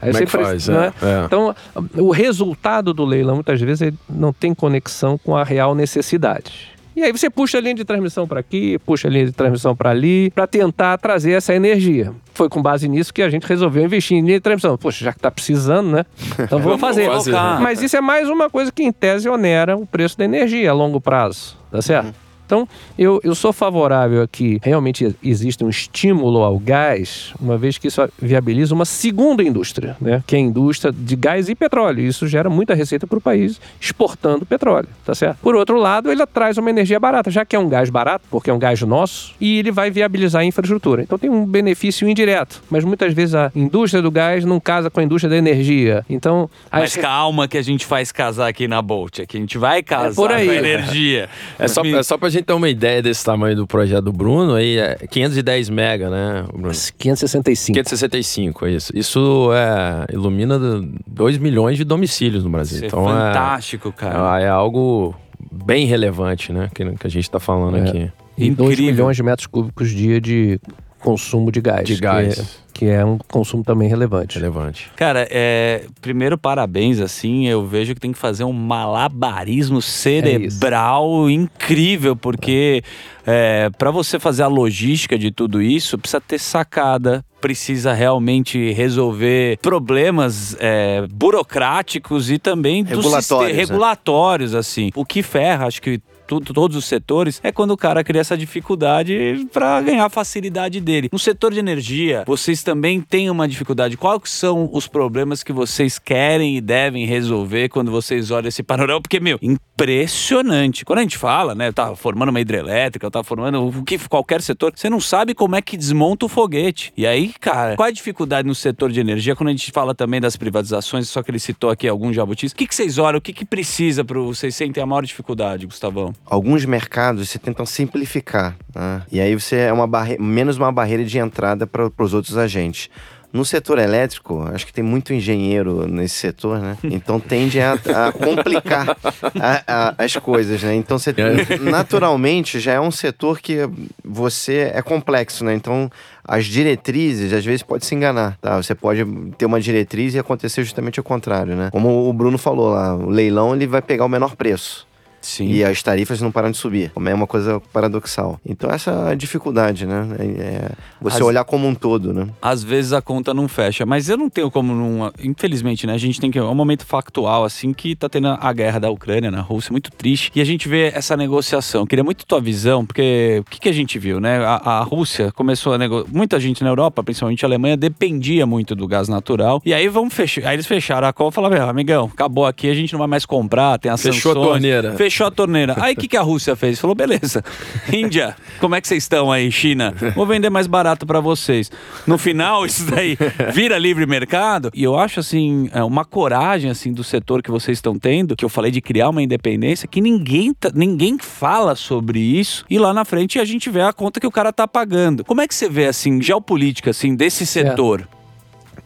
Aí 0.00 0.12
Como 0.12 0.24
é 0.24 0.26
faz? 0.26 0.68
né? 0.68 0.92
É, 1.02 1.06
é. 1.06 1.24
Então, 1.24 1.54
o 1.94 2.10
resultado 2.10 2.92
do 2.92 3.04
leilão, 3.04 3.36
muitas 3.36 3.60
vezes, 3.60 3.92
não 4.08 4.32
tem 4.32 4.54
conexão 4.54 5.16
com 5.16 5.34
a 5.34 5.42
real 5.42 5.74
necessidade. 5.74 6.75
E 6.96 7.02
aí 7.02 7.12
você 7.12 7.28
puxa 7.28 7.58
a 7.58 7.60
linha 7.60 7.74
de 7.74 7.84
transmissão 7.84 8.26
para 8.26 8.40
aqui, 8.40 8.78
puxa 8.78 9.06
a 9.06 9.10
linha 9.10 9.26
de 9.26 9.32
transmissão 9.32 9.76
para 9.76 9.90
ali, 9.90 10.30
para 10.30 10.46
tentar 10.46 10.96
trazer 10.96 11.32
essa 11.32 11.54
energia. 11.54 12.10
Foi 12.32 12.48
com 12.48 12.62
base 12.62 12.88
nisso 12.88 13.12
que 13.12 13.20
a 13.20 13.28
gente 13.28 13.46
resolveu 13.46 13.84
investir 13.84 14.16
em 14.16 14.22
linha 14.22 14.38
de 14.38 14.40
transmissão. 14.40 14.78
Poxa, 14.78 15.04
já 15.04 15.12
que 15.12 15.18
está 15.18 15.30
precisando, 15.30 15.90
né? 15.90 16.06
Então 16.38 16.58
vamos 16.58 16.80
fazer. 16.80 17.06
fazer. 17.06 17.32
Mas 17.60 17.82
isso 17.82 17.98
é 17.98 18.00
mais 18.00 18.30
uma 18.30 18.48
coisa 18.48 18.72
que, 18.72 18.82
em 18.82 18.90
tese, 18.90 19.28
onera 19.28 19.76
o 19.76 19.86
preço 19.86 20.16
da 20.16 20.24
energia 20.24 20.70
a 20.70 20.72
longo 20.72 20.98
prazo. 20.98 21.58
Tá 21.70 21.82
certo? 21.82 22.14
Então, 22.46 22.66
eu, 22.96 23.20
eu 23.24 23.34
sou 23.34 23.52
favorável 23.52 24.22
a 24.22 24.28
que 24.28 24.58
realmente 24.62 25.14
exista 25.22 25.64
um 25.64 25.68
estímulo 25.68 26.42
ao 26.42 26.58
gás, 26.58 27.32
uma 27.40 27.58
vez 27.58 27.76
que 27.76 27.88
isso 27.88 28.00
viabiliza 28.20 28.74
uma 28.74 28.84
segunda 28.84 29.42
indústria, 29.42 29.96
né? 30.00 30.22
que 30.26 30.36
é 30.36 30.38
a 30.38 30.42
indústria 30.42 30.92
de 30.92 31.16
gás 31.16 31.48
e 31.48 31.54
petróleo. 31.54 32.00
Isso 32.02 32.26
gera 32.28 32.48
muita 32.48 32.74
receita 32.74 33.06
para 33.06 33.18
o 33.18 33.20
país 33.20 33.60
exportando 33.80 34.46
petróleo, 34.46 34.88
tá 35.04 35.14
certo? 35.14 35.38
Por 35.42 35.54
outro 35.56 35.76
lado, 35.76 36.10
ele 36.10 36.24
traz 36.26 36.56
uma 36.58 36.70
energia 36.70 36.98
barata, 37.00 37.30
já 37.30 37.44
que 37.44 37.56
é 37.56 37.58
um 37.58 37.68
gás 37.68 37.90
barato, 37.90 38.24
porque 38.30 38.48
é 38.50 38.52
um 38.52 38.58
gás 38.58 38.80
nosso, 38.82 39.34
e 39.40 39.58
ele 39.58 39.70
vai 39.72 39.90
viabilizar 39.90 40.42
a 40.42 40.44
infraestrutura. 40.44 41.02
Então 41.02 41.18
tem 41.18 41.28
um 41.30 41.44
benefício 41.44 42.08
indireto, 42.08 42.62
mas 42.70 42.84
muitas 42.84 43.12
vezes 43.12 43.34
a 43.34 43.50
indústria 43.54 44.00
do 44.02 44.10
gás 44.10 44.44
não 44.44 44.60
casa 44.60 44.88
com 44.90 45.00
a 45.00 45.02
indústria 45.02 45.30
da 45.30 45.36
energia. 45.36 46.04
Então, 46.08 46.48
Mas 46.70 46.96
as- 46.96 47.02
calma 47.02 47.48
que 47.48 47.58
a 47.58 47.62
gente 47.62 47.84
faz 47.84 48.12
casar 48.12 48.48
aqui 48.48 48.68
na 48.68 48.80
Bolt. 48.80 49.20
Aqui 49.20 49.36
a 49.36 49.40
gente 49.40 49.58
vai 49.58 49.82
casar 49.82 50.14
por 50.14 50.30
aí. 50.30 50.46
com 50.46 50.52
a 50.52 50.56
energia. 50.56 51.28
É 51.58 51.66
só, 51.68 51.82
é 51.84 52.02
só 52.02 52.16
pra 52.18 52.28
gente 52.36 52.46
ter 52.46 52.52
uma 52.52 52.68
ideia 52.68 53.02
desse 53.02 53.24
tamanho 53.24 53.56
do 53.56 53.66
projeto 53.66 54.04
do 54.04 54.12
Bruno, 54.12 54.54
aí 54.54 54.78
é 54.78 54.94
510 55.10 55.68
mega, 55.70 56.08
né, 56.10 56.44
Bruno? 56.52 56.70
565. 56.98 57.74
565, 57.74 58.66
é 58.66 58.70
isso. 58.72 58.92
Isso 58.94 59.50
é, 59.52 60.12
ilumina 60.14 60.58
2 61.06 61.38
milhões 61.38 61.76
de 61.76 61.84
domicílios 61.84 62.44
no 62.44 62.50
Brasil. 62.50 62.76
Isso 62.76 62.84
é 62.84 62.88
então 62.88 63.04
fantástico, 63.04 63.92
cara. 63.92 64.40
é, 64.40 64.44
é 64.44 64.48
algo 64.48 65.14
bem 65.52 65.86
relevante, 65.86 66.52
né, 66.52 66.68
que, 66.74 66.84
que 66.92 67.06
a 67.06 67.10
gente 67.10 67.30
tá 67.30 67.38
falando 67.40 67.78
É. 67.78 67.88
aqui. 67.88 68.12
E 68.38 68.50
2 68.50 68.72
Incrível. 68.72 68.92
milhões 68.94 69.16
de 69.16 69.22
metros 69.22 69.46
cúbicos 69.46 69.90
dia 69.90 70.20
de 70.20 70.60
consumo 71.00 71.50
de 71.52 71.60
gás. 71.60 71.84
De 71.86 71.94
que 71.94 72.00
gás. 72.00 72.38
é- 72.38 72.66
Que 72.76 72.84
é, 72.86 73.02
um 73.02 73.16
consumo 73.16 73.64
também 73.64 73.88
relevante. 73.88 74.38
Relevante. 74.38 74.90
Cara, 74.96 75.26
é, 75.30 75.84
primeiro 76.02 76.36
parabéns, 76.36 77.00
assim, 77.00 77.48
eu 77.48 77.64
vejo 77.66 77.94
que 77.94 78.00
tem 78.00 78.12
que 78.12 78.18
fazer 78.18 78.44
um 78.44 78.52
malabarismo 78.52 79.80
cerebral 79.80 81.30
incrível, 81.30 82.14
porque 82.14 82.82
é, 83.26 83.70
para 83.78 83.90
você 83.90 84.18
fazer 84.18 84.42
a 84.42 84.46
logística 84.46 85.18
de 85.18 85.30
tudo 85.30 85.62
isso, 85.62 85.96
precisa 85.96 86.20
ter 86.20 86.38
sacada, 86.38 87.24
precisa 87.40 87.94
realmente 87.94 88.72
resolver 88.72 89.58
problemas 89.62 90.54
é, 90.60 91.06
burocráticos 91.10 92.30
e 92.30 92.38
também 92.38 92.84
Regulatórios, 92.84 93.56
né? 93.56 93.62
regulatórios, 93.62 94.54
assim. 94.54 94.90
O 94.94 95.04
que 95.04 95.22
ferra, 95.22 95.66
acho 95.66 95.80
que 95.80 95.98
tu, 96.26 96.40
todos 96.40 96.76
os 96.76 96.84
setores, 96.84 97.40
é 97.42 97.52
quando 97.52 97.70
o 97.70 97.76
cara 97.76 98.02
cria 98.02 98.20
essa 98.20 98.36
dificuldade 98.36 99.46
para 99.52 99.80
ganhar 99.80 100.04
a 100.04 100.10
facilidade 100.10 100.80
dele. 100.80 101.08
No 101.12 101.18
setor 101.18 101.52
de 101.52 101.58
energia, 101.58 102.24
vocês 102.26 102.62
também 102.62 103.00
têm 103.00 103.30
uma 103.30 103.46
dificuldade. 103.48 103.96
Quais 103.96 104.30
são 104.30 104.68
os 104.72 104.86
problemas 104.86 105.42
que 105.42 105.52
vocês 105.52 105.98
querem 105.98 106.56
e 106.56 106.60
devem 106.60 107.06
resolver 107.06 107.68
quando 107.68 107.90
vocês 107.90 108.30
olham 108.30 108.48
esse 108.48 108.62
panorama? 108.62 109.00
Porque, 109.00 109.20
meu, 109.20 109.38
impressionante. 109.76 110.84
Quando 110.84 111.00
a 111.00 111.02
gente 111.02 111.18
fala, 111.18 111.54
né, 111.54 111.70
tá 111.70 111.94
formando 111.94 112.30
uma 112.30 112.40
hidrelétrica, 112.40 113.10
tá 113.10 113.22
formando 113.22 113.66
o 113.66 113.84
que 113.84 113.98
qualquer 114.08 114.40
setor, 114.40 114.72
você 114.74 114.88
não 114.88 115.00
sabe 115.00 115.34
como 115.34 115.54
é 115.54 115.60
que 115.60 115.76
desmonta 115.76 116.24
o 116.24 116.28
foguete. 116.28 116.92
E 116.96 117.06
aí, 117.06 117.32
cara, 117.38 117.76
qual 117.76 117.86
é 117.86 117.90
a 117.90 117.92
dificuldade 117.92 118.48
no 118.48 118.54
setor 118.54 118.90
de 118.90 118.98
energia 118.98 119.36
quando 119.36 119.50
a 119.50 119.52
gente 119.52 119.70
fala 119.70 119.94
também 119.94 120.20
das 120.20 120.34
privatizações, 120.34 121.08
só 121.08 121.22
que 121.22 121.30
ele 121.30 121.38
citou 121.38 121.68
aqui 121.68 121.86
alguns 121.86 122.16
jabutis? 122.16 122.52
O 122.52 122.56
que, 122.56 122.66
que 122.66 122.74
vocês 122.74 122.96
olham? 122.96 123.18
O 123.18 123.20
que, 123.20 123.34
que 123.34 123.44
precisa 123.44 124.02
para 124.02 124.18
vocês 124.18 124.56
sentem 124.56 124.82
a 124.82 124.86
maior 124.86 125.04
dificuldade, 125.04 125.66
Gustavão? 125.66 126.14
Alguns 126.24 126.64
mercados 126.64 127.28
você 127.28 127.38
tentam 127.38 127.66
simplificar, 127.66 128.56
né? 128.74 129.02
E 129.12 129.20
aí 129.20 129.34
você 129.34 129.56
é 129.56 129.72
uma 129.72 129.86
barre... 129.86 130.16
menos 130.18 130.56
uma 130.56 130.72
barreira 130.72 131.04
de 131.04 131.18
entrada 131.18 131.66
para 131.66 131.90
os 131.98 132.14
outros 132.14 132.38
agentes. 132.38 132.88
No 133.32 133.44
setor 133.44 133.78
elétrico, 133.78 134.42
acho 134.52 134.66
que 134.66 134.72
tem 134.72 134.84
muito 134.84 135.12
engenheiro 135.12 135.86
nesse 135.86 136.14
setor, 136.14 136.58
né? 136.58 136.78
Então 136.84 137.20
tende 137.20 137.60
a, 137.60 137.72
a 137.74 138.12
complicar 138.12 138.96
a, 139.38 139.62
a, 139.66 139.94
as 139.98 140.16
coisas, 140.16 140.62
né? 140.62 140.74
Então 140.74 140.98
você, 140.98 141.14
naturalmente 141.60 142.58
já 142.58 142.72
é 142.72 142.80
um 142.80 142.90
setor 142.90 143.40
que 143.40 143.58
você 144.04 144.70
é 144.72 144.80
complexo, 144.80 145.44
né? 145.44 145.54
Então 145.54 145.90
as 146.24 146.46
diretrizes 146.46 147.32
às 147.32 147.44
vezes 147.44 147.62
pode 147.62 147.84
se 147.84 147.94
enganar, 147.94 148.36
tá? 148.40 148.56
Você 148.56 148.74
pode 148.74 149.04
ter 149.36 149.46
uma 149.46 149.60
diretriz 149.60 150.14
e 150.14 150.18
acontecer 150.18 150.64
justamente 150.64 150.98
o 150.98 151.04
contrário, 151.04 151.54
né? 151.54 151.68
Como 151.70 152.08
o 152.08 152.12
Bruno 152.12 152.38
falou 152.38 152.70
lá, 152.70 152.94
o 152.94 153.10
leilão 153.10 153.54
ele 153.54 153.66
vai 153.66 153.82
pegar 153.82 154.04
o 154.04 154.08
menor 154.08 154.34
preço. 154.34 154.85
Sim. 155.26 155.48
E 155.48 155.64
as 155.64 155.82
tarifas 155.82 156.20
não 156.20 156.30
param 156.30 156.50
de 156.50 156.56
subir. 156.56 156.92
É 156.94 157.14
uma 157.14 157.26
coisa 157.26 157.60
paradoxal. 157.72 158.40
Então, 158.46 158.70
essa 158.70 158.90
é 158.90 159.12
a 159.12 159.14
dificuldade, 159.14 159.86
né? 159.86 160.06
É 160.38 160.70
você 161.00 161.16
As- 161.18 161.22
olhar 161.22 161.44
como 161.44 161.66
um 161.66 161.74
todo, 161.74 162.12
né? 162.14 162.28
Às 162.40 162.62
vezes 162.62 162.92
a 162.92 163.02
conta 163.02 163.34
não 163.34 163.48
fecha, 163.48 163.84
mas 163.84 164.08
eu 164.08 164.16
não 164.16 164.30
tenho 164.30 164.50
como 164.50 164.72
não. 164.74 165.12
Infelizmente, 165.22 165.86
né? 165.86 165.94
A 165.94 165.98
gente 165.98 166.20
tem 166.20 166.30
que. 166.30 166.38
É 166.38 166.42
um 166.42 166.54
momento 166.54 166.86
factual, 166.86 167.44
assim, 167.44 167.72
que 167.72 167.96
tá 167.96 168.08
tendo 168.08 168.28
a 168.28 168.52
guerra 168.52 168.78
da 168.78 168.90
Ucrânia 168.90 169.30
na 169.30 169.40
Rússia, 169.40 169.72
muito 169.72 169.90
triste. 169.90 170.30
E 170.34 170.40
a 170.40 170.44
gente 170.44 170.68
vê 170.68 170.92
essa 170.94 171.16
negociação. 171.16 171.86
Queria 171.86 172.04
muito 172.04 172.24
tua 172.24 172.40
visão, 172.40 172.84
porque 172.86 173.42
o 173.46 173.50
que, 173.50 173.60
que 173.60 173.68
a 173.68 173.72
gente 173.72 173.98
viu, 173.98 174.20
né? 174.20 174.38
A, 174.44 174.78
a 174.78 174.80
Rússia 174.82 175.32
começou 175.32 175.74
a 175.74 175.78
negociar. 175.78 176.10
Muita 176.12 176.38
gente 176.38 176.62
na 176.62 176.70
Europa, 176.70 177.02
principalmente 177.02 177.44
a 177.44 177.48
Alemanha, 177.48 177.76
dependia 177.76 178.46
muito 178.46 178.74
do 178.74 178.86
gás 178.86 179.08
natural. 179.08 179.60
E 179.64 179.72
aí 179.74 179.88
vamos 179.88 180.14
fechar. 180.14 180.46
Aí 180.46 180.54
eles 180.56 180.66
fecharam 180.66 181.08
a 181.08 181.12
conta 181.12 181.32
e 181.32 181.34
falaram: 181.34 181.56
"Meu, 181.56 181.68
amigão, 181.68 182.10
acabou 182.12 182.46
aqui, 182.46 182.68
a 182.70 182.74
gente 182.74 182.92
não 182.92 182.98
vai 182.98 183.08
mais 183.08 183.24
comprar, 183.26 183.78
tem 183.78 183.90
as 183.90 184.02
Fechou 184.02 184.32
a 184.32 184.34
sanções." 184.34 184.52
torneira. 184.52 184.92
Fechou 184.94 185.15
a 185.24 185.30
torneira. 185.30 185.74
Aí 185.80 185.94
o 185.94 185.96
que, 185.96 186.08
que 186.08 186.16
a 186.16 186.22
Rússia 186.22 186.54
fez? 186.56 186.78
Falou: 186.78 186.94
beleza. 186.94 187.42
Índia, 187.92 188.36
como 188.60 188.74
é 188.74 188.80
que 188.80 188.88
vocês 188.88 189.02
estão 189.04 189.30
aí, 189.32 189.50
China? 189.50 189.94
Vou 190.14 190.26
vender 190.26 190.50
mais 190.50 190.66
barato 190.66 191.06
pra 191.06 191.20
vocês. 191.20 191.70
No 192.06 192.18
final, 192.18 192.66
isso 192.66 192.84
daí 192.90 193.16
vira 193.52 193.78
livre 193.78 194.06
mercado. 194.06 194.70
E 194.74 194.82
eu 194.82 194.98
acho, 194.98 195.20
assim, 195.20 195.68
é, 195.72 195.82
uma 195.82 196.04
coragem, 196.04 196.70
assim, 196.70 196.92
do 196.92 197.04
setor 197.04 197.42
que 197.42 197.50
vocês 197.50 197.78
estão 197.78 197.98
tendo, 197.98 198.36
que 198.36 198.44
eu 198.44 198.48
falei 198.48 198.70
de 198.70 198.80
criar 198.80 199.08
uma 199.08 199.22
independência, 199.22 199.88
que 199.88 200.00
ninguém, 200.00 200.52
tá- 200.52 200.70
ninguém 200.74 201.16
fala 201.18 201.74
sobre 201.74 202.18
isso. 202.20 202.64
E 202.68 202.78
lá 202.78 202.92
na 202.92 203.04
frente 203.04 203.38
a 203.38 203.44
gente 203.44 203.70
vê 203.70 203.82
a 203.82 203.92
conta 203.92 204.20
que 204.20 204.26
o 204.26 204.30
cara 204.30 204.52
tá 204.52 204.66
pagando. 204.66 205.24
Como 205.24 205.40
é 205.40 205.46
que 205.48 205.54
você 205.54 205.68
vê, 205.68 205.86
assim, 205.86 206.20
geopolítica, 206.20 206.90
assim, 206.90 207.14
desse 207.14 207.46
setor? 207.46 208.08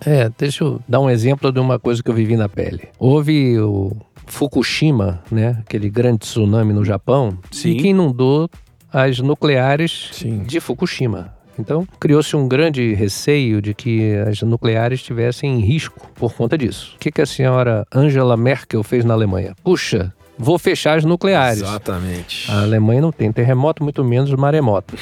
É, 0.05 0.31
deixa 0.39 0.65
eu 0.65 0.81
dar 0.89 1.01
um 1.01 1.11
exemplo 1.11 1.53
de 1.53 1.61
uma 1.61 1.79
coisa 1.79 2.03
que 2.03 2.09
eu 2.11 2.15
vivi 2.15 2.35
na 2.37 2.49
pele. 2.49 2.89
Houve 2.99 3.59
o 3.61 3.95
Fukushima, 4.31 5.23
né? 5.31 5.59
Aquele 5.61 5.91
grande 5.91 6.21
tsunami 6.21 6.73
no 6.73 6.85
Japão, 6.85 7.37
Sim. 7.51 7.71
e 7.71 7.75
que 7.77 7.89
inundou 7.89 8.49
as 8.93 9.19
nucleares 9.19 10.11
Sim. 10.13 10.43
de 10.45 10.61
Fukushima. 10.61 11.35
Então, 11.59 11.87
criou-se 11.99 12.35
um 12.35 12.49
grande 12.49 12.95
receio 12.95 13.61
de 13.61 13.75
que 13.75 14.15
as 14.27 14.41
nucleares 14.41 15.01
estivessem 15.01 15.59
em 15.59 15.61
risco 15.61 16.11
por 16.15 16.33
conta 16.33 16.57
disso. 16.57 16.95
O 16.97 16.99
que, 16.99 17.11
que 17.11 17.21
a 17.21 17.27
senhora 17.27 17.85
Angela 17.95 18.37
Merkel 18.37 18.83
fez 18.83 19.05
na 19.05 19.13
Alemanha? 19.13 19.55
Puxa, 19.63 20.15
vou 20.41 20.59
fechar 20.59 20.97
as 20.97 21.05
nucleares. 21.05 21.61
Exatamente. 21.61 22.51
A 22.51 22.63
Alemanha 22.63 23.03
não 23.03 23.13
tem 23.13 23.31
terremoto, 23.31 23.85
muito 23.85 24.03
menos 24.03 24.33
maremoto. 24.33 24.97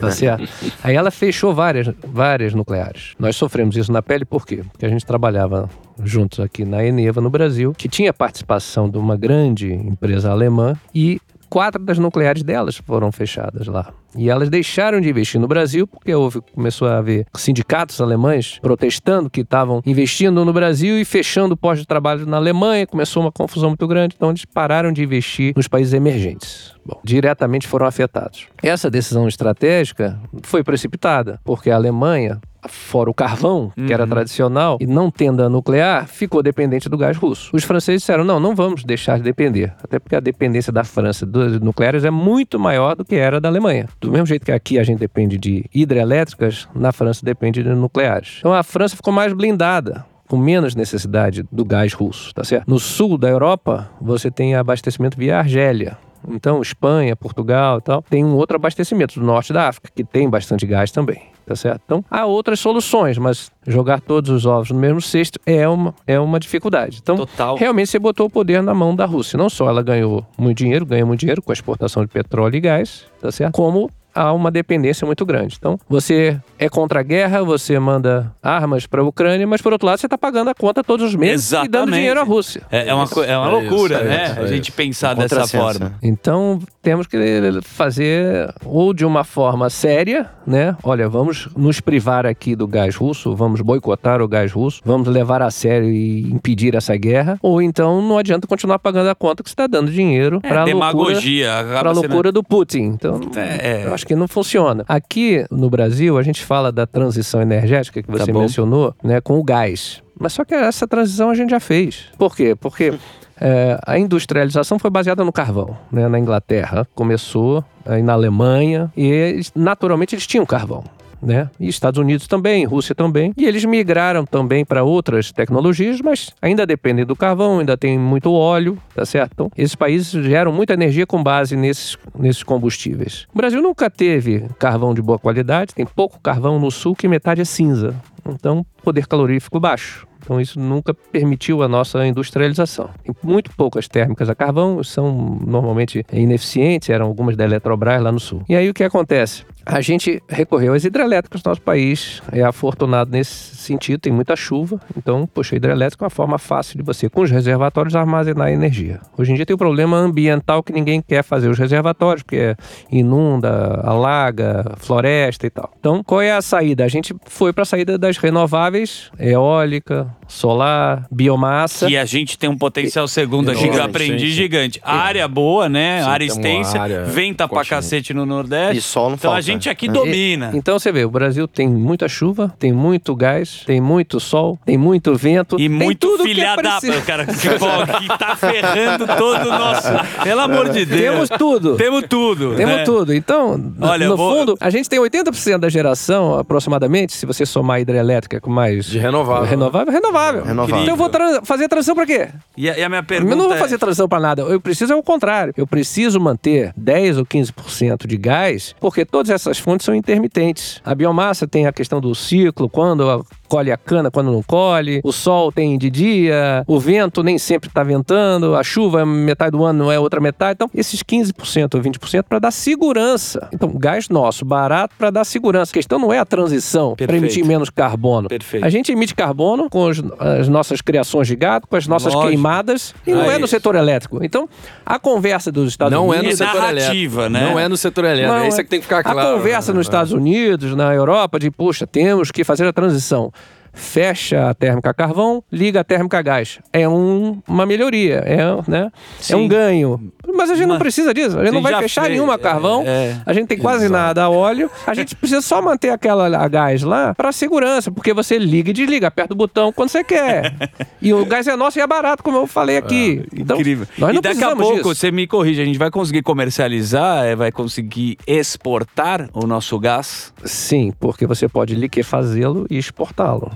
Tá 0.00 0.10
certo? 0.10 0.48
Aí 0.82 0.96
ela 0.96 1.10
fechou 1.10 1.54
várias, 1.54 1.88
várias 2.06 2.52
nucleares. 2.52 3.14
Nós 3.18 3.36
sofremos 3.36 3.76
isso 3.76 3.92
na 3.92 4.02
pele 4.02 4.24
por 4.24 4.44
quê? 4.44 4.62
Porque 4.72 4.84
a 4.84 4.88
gente 4.88 5.06
trabalhava 5.06 5.70
juntos 6.02 6.40
aqui 6.40 6.64
na 6.64 6.84
Eneva, 6.84 7.20
no 7.20 7.30
Brasil, 7.30 7.72
que 7.72 7.88
tinha 7.88 8.12
participação 8.12 8.90
de 8.90 8.98
uma 8.98 9.16
grande 9.16 9.72
empresa 9.72 10.30
alemã 10.30 10.74
e 10.94 11.20
quatro 11.48 11.82
das 11.82 11.98
nucleares 11.98 12.42
delas 12.42 12.76
foram 12.76 13.10
fechadas 13.12 13.66
lá. 13.66 13.92
E 14.16 14.30
elas 14.30 14.48
deixaram 14.48 15.00
de 15.00 15.10
investir 15.10 15.40
no 15.40 15.46
Brasil 15.46 15.86
porque 15.86 16.14
houve, 16.14 16.40
começou 16.54 16.88
a 16.88 16.98
haver 16.98 17.26
sindicatos 17.36 18.00
alemães 18.00 18.58
protestando 18.60 19.28
que 19.28 19.42
estavam 19.42 19.82
investindo 19.84 20.44
no 20.44 20.52
Brasil 20.52 20.98
e 20.98 21.04
fechando 21.04 21.56
postos 21.56 21.80
de 21.80 21.86
trabalho 21.86 22.24
na 22.24 22.38
Alemanha. 22.38 22.86
Começou 22.86 23.22
uma 23.22 23.32
confusão 23.32 23.70
muito 23.70 23.86
grande, 23.86 24.14
então 24.16 24.30
eles 24.30 24.44
pararam 24.44 24.92
de 24.92 25.02
investir 25.02 25.52
nos 25.54 25.68
países 25.68 25.92
emergentes. 25.92 26.74
Bom, 26.84 27.00
diretamente 27.04 27.66
foram 27.66 27.86
afetados. 27.86 28.46
Essa 28.62 28.90
decisão 28.90 29.28
estratégica 29.28 30.18
foi 30.42 30.62
precipitada, 30.62 31.38
porque 31.44 31.70
a 31.70 31.76
Alemanha, 31.76 32.40
fora 32.68 33.10
o 33.10 33.14
carvão, 33.14 33.72
que 33.74 33.92
era 33.92 34.06
tradicional, 34.06 34.78
e 34.80 34.86
não 34.86 35.10
tendo 35.10 35.42
a 35.42 35.48
nuclear, 35.48 36.06
ficou 36.06 36.42
dependente 36.42 36.88
do 36.88 36.96
gás 36.96 37.16
russo. 37.16 37.50
Os 37.52 37.64
franceses 37.64 38.02
disseram: 38.02 38.24
não, 38.24 38.40
não 38.40 38.54
vamos 38.54 38.84
deixar 38.84 39.18
de 39.18 39.24
depender. 39.24 39.72
Até 39.82 39.98
porque 39.98 40.16
a 40.16 40.20
dependência 40.20 40.72
da 40.72 40.84
França 40.84 41.26
dos 41.26 41.60
nucleares 41.60 42.04
é 42.04 42.10
muito 42.10 42.58
maior 42.58 42.94
do 42.94 43.04
que 43.04 43.16
era 43.16 43.40
da 43.40 43.48
Alemanha. 43.48 43.88
Do 44.00 44.10
mesmo 44.10 44.26
jeito 44.26 44.44
que 44.44 44.52
aqui 44.52 44.78
a 44.78 44.84
gente 44.84 44.98
depende 44.98 45.38
de 45.38 45.64
hidrelétricas, 45.74 46.68
na 46.74 46.92
França 46.92 47.24
depende 47.24 47.62
de 47.62 47.68
nucleares. 47.70 48.36
Então 48.38 48.52
a 48.52 48.62
França 48.62 48.96
ficou 48.96 49.12
mais 49.12 49.32
blindada 49.32 50.04
com 50.28 50.36
menos 50.36 50.74
necessidade 50.74 51.44
do 51.50 51.64
gás 51.64 51.92
russo, 51.92 52.34
tá 52.34 52.42
certo? 52.42 52.68
No 52.68 52.78
sul 52.78 53.16
da 53.16 53.28
Europa, 53.28 53.88
você 54.00 54.30
tem 54.30 54.54
abastecimento 54.54 55.16
via 55.16 55.38
Argélia. 55.38 55.96
Então, 56.28 56.60
Espanha, 56.60 57.14
Portugal 57.14 57.78
e 57.78 57.82
tal, 57.82 58.02
tem 58.02 58.24
um 58.24 58.34
outro 58.34 58.56
abastecimento 58.56 59.20
do 59.20 59.24
norte 59.24 59.52
da 59.52 59.68
África, 59.68 59.90
que 59.94 60.02
tem 60.02 60.28
bastante 60.28 60.66
gás 60.66 60.90
também, 60.90 61.22
tá 61.46 61.54
certo? 61.54 61.80
Então, 61.84 62.04
há 62.10 62.26
outras 62.26 62.58
soluções, 62.58 63.16
mas 63.16 63.50
jogar 63.66 64.00
todos 64.00 64.30
os 64.30 64.44
ovos 64.44 64.70
no 64.70 64.78
mesmo 64.78 65.00
cesto 65.00 65.38
é 65.46 65.66
uma, 65.68 65.94
é 66.06 66.18
uma 66.18 66.40
dificuldade. 66.40 66.98
Então, 67.00 67.16
Total. 67.16 67.56
realmente 67.56 67.88
você 67.88 67.98
botou 67.98 68.26
o 68.26 68.30
poder 68.30 68.62
na 68.62 68.74
mão 68.74 68.94
da 68.94 69.06
Rússia. 69.06 69.38
Não 69.38 69.48
só 69.48 69.68
ela 69.68 69.82
ganhou 69.82 70.26
muito 70.36 70.58
dinheiro, 70.58 70.84
ganha 70.84 71.06
muito 71.06 71.20
dinheiro 71.20 71.40
com 71.40 71.52
a 71.52 71.54
exportação 71.54 72.04
de 72.04 72.08
petróleo 72.10 72.56
e 72.56 72.60
gás, 72.60 73.04
tá 73.20 73.30
certo? 73.30 73.54
Como 73.54 73.90
há 74.16 74.32
uma 74.32 74.50
dependência 74.50 75.04
muito 75.06 75.24
grande. 75.26 75.56
Então, 75.58 75.78
você 75.88 76.40
é 76.58 76.68
contra 76.68 77.00
a 77.00 77.02
guerra, 77.02 77.42
você 77.44 77.78
manda 77.78 78.32
armas 78.42 78.86
para 78.86 79.02
a 79.02 79.04
Ucrânia, 79.04 79.46
mas 79.46 79.60
por 79.62 79.72
outro 79.72 79.86
lado, 79.86 79.98
você 80.00 80.06
está 80.06 80.16
pagando 80.18 80.48
a 80.50 80.54
conta 80.54 80.82
todos 80.82 81.06
os 81.06 81.14
meses 81.14 81.48
e 81.50 81.52
dando 81.52 81.64
Exatamente. 81.66 81.94
dinheiro 81.96 82.20
à 82.20 82.24
Rússia. 82.24 82.62
É, 82.70 82.88
é 82.88 82.94
uma, 82.94 83.04
é 83.26 83.36
uma 83.38 83.46
É 83.46 83.50
loucura, 83.50 83.94
isso, 83.96 84.04
é 84.04 84.08
né? 84.08 84.24
isso, 84.24 84.40
a 84.40 84.42
é 84.42 84.46
gente 84.46 84.68
isso. 84.68 84.76
pensar 84.76 85.14
Um 85.16 85.20
dessa 85.20 85.46
forma. 85.46 85.86
né? 85.90 85.92
Então, 86.02 86.58
temos 86.82 87.06
que 87.06 87.16
fazer 87.62 88.52
ou 88.64 88.94
de 88.94 89.04
uma 89.04 89.22
forma 89.24 89.68
séria, 89.68 90.30
né? 90.46 90.76
Olha, 90.82 91.08
vamos 91.08 91.48
nos 91.56 91.80
privar 91.80 92.24
aqui 92.26 92.56
do 92.56 92.66
gás 92.66 92.96
russo, 92.96 93.34
vamos 93.34 93.60
boicotar 93.60 94.22
o 94.22 94.28
gás 94.28 94.52
russo, 94.52 94.80
vamos 94.84 95.08
levar 95.08 95.42
a 95.42 95.50
sério 95.50 95.88
e 95.90 96.22
impedir 96.32 96.74
essa 96.74 96.96
guerra, 96.96 97.38
ou 97.42 97.60
então 97.60 98.00
não 98.00 98.16
adianta 98.18 98.46
continuar 98.46 98.78
pagando 98.78 99.08
a 99.10 99.14
conta 99.14 99.42
que 99.42 99.48
você 99.50 99.54
está 99.54 99.66
dando 99.66 99.90
dinheiro 99.90 100.40
É, 100.42 100.48
para 100.48 100.62
a 100.62 100.64
loucura 100.64 100.88
demagogia. 100.88 101.48
para 101.68 101.90
a 101.90 101.94
sendo- 101.94 102.06
loucura 102.06 102.32
do 102.32 102.42
Putin. 102.42 102.82
Então, 102.82 103.20
É, 103.36 103.82
é. 103.82 103.86
eu 103.86 103.92
acho 103.94 104.05
que 104.06 104.14
não 104.14 104.28
funciona. 104.28 104.84
Aqui 104.88 105.44
no 105.50 105.68
Brasil, 105.68 106.16
a 106.16 106.22
gente 106.22 106.44
fala 106.44 106.72
da 106.72 106.86
transição 106.86 107.42
energética 107.42 108.02
que 108.02 108.10
você 108.10 108.32
Tá 108.32 108.38
mencionou, 108.38 108.94
né, 109.02 109.20
com 109.20 109.38
o 109.38 109.44
gás. 109.44 110.02
Mas 110.18 110.32
só 110.32 110.44
que 110.44 110.54
essa 110.54 110.86
transição 110.86 111.30
a 111.30 111.34
gente 111.34 111.50
já 111.50 111.60
fez. 111.60 112.06
Por 112.16 112.34
quê? 112.34 112.54
Porque 112.54 112.94
é, 113.40 113.78
a 113.86 113.98
industrialização 113.98 114.78
foi 114.78 114.90
baseada 114.90 115.24
no 115.24 115.32
carvão, 115.32 115.76
né, 115.92 116.08
na 116.08 116.18
Inglaterra. 116.18 116.86
Começou 116.94 117.64
aí 117.84 118.02
na 118.02 118.14
Alemanha 118.14 118.90
e 118.96 119.40
naturalmente 119.54 120.14
eles 120.14 120.26
tinham 120.26 120.46
carvão. 120.46 120.84
Né? 121.22 121.48
E 121.58 121.68
Estados 121.68 121.98
Unidos 121.98 122.26
também, 122.26 122.64
Rússia 122.64 122.94
também. 122.94 123.32
E 123.36 123.44
eles 123.44 123.64
migraram 123.64 124.24
também 124.24 124.64
para 124.64 124.84
outras 124.84 125.32
tecnologias, 125.32 126.00
mas 126.00 126.30
ainda 126.40 126.66
dependem 126.66 127.04
do 127.04 127.16
carvão, 127.16 127.58
ainda 127.58 127.76
tem 127.76 127.98
muito 127.98 128.32
óleo, 128.32 128.78
tá 128.94 129.04
certo? 129.04 129.32
Então, 129.32 129.50
esses 129.56 129.74
países 129.74 130.10
geram 130.24 130.52
muita 130.52 130.74
energia 130.74 131.06
com 131.06 131.22
base 131.22 131.56
nesses, 131.56 131.96
nesses 132.18 132.42
combustíveis. 132.42 133.26
O 133.34 133.36
Brasil 133.36 133.62
nunca 133.62 133.90
teve 133.90 134.46
carvão 134.58 134.94
de 134.94 135.02
boa 135.02 135.18
qualidade, 135.18 135.74
tem 135.74 135.86
pouco 135.86 136.20
carvão 136.20 136.58
no 136.58 136.70
sul, 136.70 136.94
que 136.94 137.08
metade 137.08 137.40
é 137.40 137.44
cinza. 137.44 137.94
Então, 138.28 138.64
poder 138.82 139.06
calorífico 139.06 139.60
baixo. 139.60 140.06
Então, 140.26 140.40
isso 140.40 140.58
nunca 140.58 140.92
permitiu 140.92 141.62
a 141.62 141.68
nossa 141.68 142.04
industrialização. 142.04 142.90
Tem 143.04 143.14
muito 143.22 143.52
poucas 143.56 143.86
térmicas 143.86 144.28
a 144.28 144.34
carvão, 144.34 144.82
são 144.82 145.38
normalmente 145.46 146.04
ineficientes, 146.12 146.90
eram 146.90 147.06
algumas 147.06 147.36
da 147.36 147.44
Eletrobras 147.44 148.02
lá 148.02 148.10
no 148.10 148.18
sul. 148.18 148.42
E 148.48 148.56
aí 148.56 148.68
o 148.68 148.74
que 148.74 148.82
acontece? 148.82 149.44
a 149.66 149.80
gente 149.80 150.22
recorreu 150.28 150.74
às 150.74 150.84
hidrelétricas. 150.84 151.42
Nosso 151.42 151.60
país 151.60 152.22
é 152.30 152.42
afortunado 152.42 153.10
nesse 153.10 153.56
sentido, 153.56 154.00
tem 154.00 154.12
muita 154.12 154.36
chuva. 154.36 154.80
Então, 154.96 155.26
poxa, 155.26 155.56
hidrelétrica 155.56 156.04
é 156.04 156.06
uma 156.06 156.10
forma 156.10 156.38
fácil 156.38 156.78
de 156.78 156.84
você, 156.84 157.08
com 157.08 157.22
os 157.22 157.30
reservatórios, 157.32 157.96
armazenar 157.96 158.48
energia. 158.48 159.00
Hoje 159.18 159.32
em 159.32 159.34
dia 159.34 159.44
tem 159.44 159.54
o 159.54 159.56
um 159.56 159.58
problema 159.58 159.96
ambiental 159.96 160.62
que 160.62 160.72
ninguém 160.72 161.02
quer 161.02 161.24
fazer 161.24 161.48
os 161.48 161.58
reservatórios, 161.58 162.22
porque 162.22 162.54
inunda, 162.90 163.80
alaga, 163.82 164.72
floresta 164.76 165.48
e 165.48 165.50
tal. 165.50 165.72
Então, 165.80 166.02
qual 166.04 166.20
é 166.22 166.30
a 166.30 166.40
saída? 166.40 166.84
A 166.84 166.88
gente 166.88 167.14
foi 167.26 167.52
para 167.52 167.62
a 167.62 167.66
saída 167.66 167.98
das 167.98 168.18
renováveis, 168.18 169.10
eólica, 169.18 170.06
now. 170.22 170.25
Solar, 170.28 171.06
biomassa. 171.10 171.88
E 171.88 171.96
a 171.96 172.04
gente 172.04 172.38
tem 172.38 172.48
um 172.50 172.56
potencial 172.56 173.06
segundo 173.08 173.50
aqui 173.50 173.68
que 173.68 173.76
eu 173.76 173.82
aprendi 173.82 174.30
gigante. 174.30 174.80
Área 174.82 175.26
boa, 175.28 175.68
né? 175.68 176.02
Sim, 176.02 176.08
área 176.08 176.24
extensa, 176.24 176.80
área 176.80 177.04
venta 177.04 177.48
pra 177.48 177.64
cacete 177.64 178.12
no 178.12 178.26
Nordeste. 178.26 178.78
E 178.78 178.82
sol 178.82 179.08
não 179.10 179.16
Então 179.16 179.30
falta. 179.30 179.38
a 179.38 179.40
gente 179.40 179.68
aqui 179.68 179.88
domina. 179.88 180.50
E, 180.52 180.56
então 180.58 180.78
você 180.78 180.90
vê, 180.90 181.04
o 181.04 181.10
Brasil 181.10 181.46
tem 181.46 181.68
muita 181.68 182.08
chuva, 182.08 182.54
tem 182.58 182.72
muito 182.72 183.14
gás, 183.14 183.62
tem 183.66 183.80
muito 183.80 184.18
sol, 184.20 184.58
tem 184.64 184.76
muito 184.76 185.14
vento. 185.14 185.56
E 185.56 185.58
tem 185.58 185.68
muito 185.68 186.08
tudo 186.08 186.24
filha 186.24 186.56
que 186.80 186.90
é 186.90 187.00
cara 187.00 187.26
que, 187.26 187.32
que 187.34 188.18
tá 188.18 188.36
ferrando 188.36 189.06
todo 189.06 189.46
o 189.48 189.58
nosso... 189.58 189.88
Pelo 190.22 190.40
amor 190.40 190.70
de 190.70 190.84
Deus. 190.84 191.00
Temos 191.00 191.28
tudo. 191.38 191.76
Temos 191.76 192.04
tudo. 192.08 192.54
Temos 192.56 192.76
né? 192.76 192.84
tudo. 192.84 193.14
Então, 193.14 193.72
Olha, 193.80 194.08
no 194.08 194.16
vou- 194.16 194.34
fundo, 194.36 194.56
a 194.60 194.70
gente 194.70 194.88
tem 194.88 195.00
80% 195.00 195.58
da 195.58 195.68
geração, 195.68 196.38
aproximadamente, 196.38 197.12
se 197.12 197.26
você 197.26 197.46
somar 197.46 197.76
a 197.76 197.80
hidrelétrica 197.80 198.40
com 198.40 198.50
mais... 198.50 198.86
De 198.86 198.98
renovável. 198.98 199.44
Renovável, 199.44 199.92
renovável. 199.92 200.15
Renovável. 200.44 200.82
Então 200.82 200.94
eu 200.94 200.96
vou 200.96 201.10
fazer 201.44 201.64
a 201.64 201.68
transição 201.68 201.94
pra 201.94 202.06
quê? 202.06 202.28
E 202.56 202.68
a, 202.70 202.78
e 202.78 202.82
a 202.82 202.88
minha 202.88 203.02
pergunta 203.02 203.32
Eu 203.32 203.36
não 203.36 203.46
vou 203.46 203.54
é- 203.56 203.58
fazer 203.58 203.78
transição 203.78 204.08
para 204.08 204.20
nada. 204.20 204.42
Eu 204.42 204.60
preciso 204.60 204.92
é 204.92 204.96
o 204.96 205.02
contrário. 205.02 205.52
Eu 205.56 205.66
preciso 205.66 206.18
manter 206.20 206.72
10 206.76 207.18
ou 207.18 207.26
15% 207.26 208.06
de 208.06 208.16
gás, 208.16 208.74
porque 208.80 209.04
todas 209.04 209.30
essas 209.30 209.58
fontes 209.58 209.84
são 209.84 209.94
intermitentes. 209.94 210.80
A 210.84 210.94
biomassa 210.94 211.46
tem 211.46 211.66
a 211.66 211.72
questão 211.72 212.00
do 212.00 212.14
ciclo, 212.14 212.68
quando 212.68 213.08
a- 213.08 213.22
colhe 213.46 213.70
a 213.72 213.76
cana, 213.76 214.10
quando 214.10 214.30
não 214.30 214.42
colhe. 214.42 215.00
O 215.04 215.12
sol 215.12 215.50
tem 215.52 215.78
de 215.78 215.88
dia, 215.90 216.64
o 216.66 216.78
vento 216.78 217.22
nem 217.22 217.38
sempre 217.38 217.68
está 217.68 217.82
ventando, 217.82 218.54
a 218.54 218.62
chuva 218.62 219.06
metade 219.06 219.52
do 219.52 219.64
ano 219.64 219.84
não 219.84 219.92
é 219.92 219.98
outra 219.98 220.20
metade. 220.20 220.52
Então, 220.56 220.70
esses 220.74 221.02
15% 221.02 221.74
ou 221.74 221.80
20% 221.80 222.24
para 222.28 222.38
dar 222.38 222.50
segurança. 222.50 223.48
Então, 223.52 223.70
gás 223.76 224.08
nosso, 224.08 224.44
barato 224.44 224.94
para 224.98 225.10
dar 225.10 225.24
segurança. 225.24 225.72
A 225.72 225.74
questão 225.74 225.98
não 225.98 226.12
é 226.12 226.18
a 226.18 226.24
transição 226.24 226.94
para 226.96 227.16
emitir 227.16 227.44
menos 227.44 227.70
carbono. 227.70 228.28
Perfeito. 228.28 228.64
A 228.64 228.68
gente 228.70 228.92
emite 228.92 229.14
carbono 229.14 229.68
com 229.70 229.84
os- 229.86 230.02
as 230.18 230.48
nossas 230.48 230.80
criações 230.80 231.26
de 231.26 231.36
gado, 231.36 231.66
com 231.66 231.76
as 231.76 231.86
nossas 231.86 232.12
Lógico. 232.12 232.28
queimadas, 232.30 232.94
e 233.06 233.12
não 233.12 233.22
Ah, 233.22 233.34
é 233.34 233.38
no 233.38 233.46
setor 233.46 233.74
elétrico. 233.74 234.22
Então, 234.22 234.48
a 234.84 234.98
conversa 234.98 235.50
dos 235.50 235.68
Estados 235.68 235.92
Não 235.92 236.12
é 236.12 236.16
no 236.18 236.22
Unidos. 236.22 236.38
setor 236.38 236.54
narrativa, 236.60 237.20
elétrico. 237.22 237.28
né? 237.44 237.50
Não 237.52 237.58
é 237.60 237.68
no 237.68 237.76
setor 237.76 238.04
elétrico. 238.04 238.32
Não, 238.32 238.38
é 238.38 238.48
isso 238.48 238.56
que 238.58 238.64
tem 238.68 238.78
que 238.80 238.86
ficar 238.86 239.02
claro. 239.02 239.20
A 239.20 239.32
conversa 239.34 239.72
nos 239.72 239.86
né? 239.86 239.90
Estados 239.90 240.12
Unidos, 240.12 240.74
na 240.74 240.94
Europa, 240.94 241.38
de, 241.38 241.50
puxa, 241.50 241.86
temos 241.86 242.30
que 242.30 242.44
fazer 242.44 242.66
a 242.66 242.72
transição. 242.72 243.32
Fecha 243.78 244.48
a 244.48 244.54
térmica 244.54 244.88
a 244.90 244.94
carvão, 244.94 245.44
liga 245.52 245.80
a 245.80 245.84
térmica 245.84 246.18
a 246.18 246.22
gás. 246.22 246.58
É 246.72 246.88
um- 246.88 247.40
uma 247.46 247.66
melhoria, 247.66 248.16
é, 248.24 248.38
né? 248.66 248.90
Sim. 249.20 249.34
é 249.34 249.36
um 249.36 249.46
ganho. 249.46 250.12
Mas 250.34 250.50
a 250.50 250.54
gente 250.54 250.66
não 250.66 250.74
Mas- 250.76 250.82
precisa 250.82 251.12
disso. 251.14 251.38
A 251.38 251.44
gente 251.44 251.54
não 251.54 251.62
vai 251.62 251.76
fechar 251.82 252.02
fez, 252.02 252.14
nenhuma 252.14 252.32
a 252.32 252.36
é, 252.36 252.38
carvão. 252.38 252.82
é. 252.86 253.20
A 253.24 253.32
gente 253.34 253.46
tem 253.48 253.58
quase 253.58 253.88
nada 253.88 254.24
a 254.24 254.30
óleo. 254.30 254.70
A 254.86 254.94
gente 254.94 255.14
precisa 255.14 255.40
só 255.42 255.60
manter 255.62 255.90
aquela 255.90 256.26
a 256.36 256.48
gás 256.48 256.82
lá 256.82 257.14
para 257.14 257.30
segurança, 257.32 257.90
porque 257.92 258.12
você 258.14 258.38
liga 258.38 258.70
e 258.70 258.72
desliga, 258.72 259.06
aperta 259.08 259.34
o 259.34 259.36
botão 259.36 259.70
quando 259.72 259.90
você 259.90 260.02
quer. 260.02 260.54
e 261.00 261.12
o 261.12 261.24
gás 261.26 261.46
é 261.46 261.54
nosso 261.54 261.78
e 261.78 261.82
é 261.82 261.86
barato, 261.86 262.22
como 262.22 262.38
eu 262.38 262.46
falei 262.46 262.78
aqui. 262.78 263.24
então, 263.34 263.56
Incrível. 263.58 263.86
Nós 263.98 264.12
não 264.12 264.18
e 264.18 264.22
daqui 264.22 264.42
a 264.42 264.56
pouco, 264.56 264.76
disso. 264.78 264.94
você 264.94 265.10
me 265.10 265.26
corrige, 265.26 265.60
a 265.60 265.64
gente 265.64 265.78
vai 265.78 265.90
conseguir 265.90 266.22
comercializar, 266.22 267.24
é, 267.26 267.36
vai 267.36 267.52
conseguir 267.52 268.16
exportar 268.26 269.28
o 269.34 269.46
nosso 269.46 269.78
gás? 269.78 270.32
Sim, 270.44 270.92
porque 270.98 271.26
você 271.26 271.46
pode 271.48 271.74
liquefazê-lo 271.74 272.66
e 272.70 272.78
exportá-lo. 272.78 273.50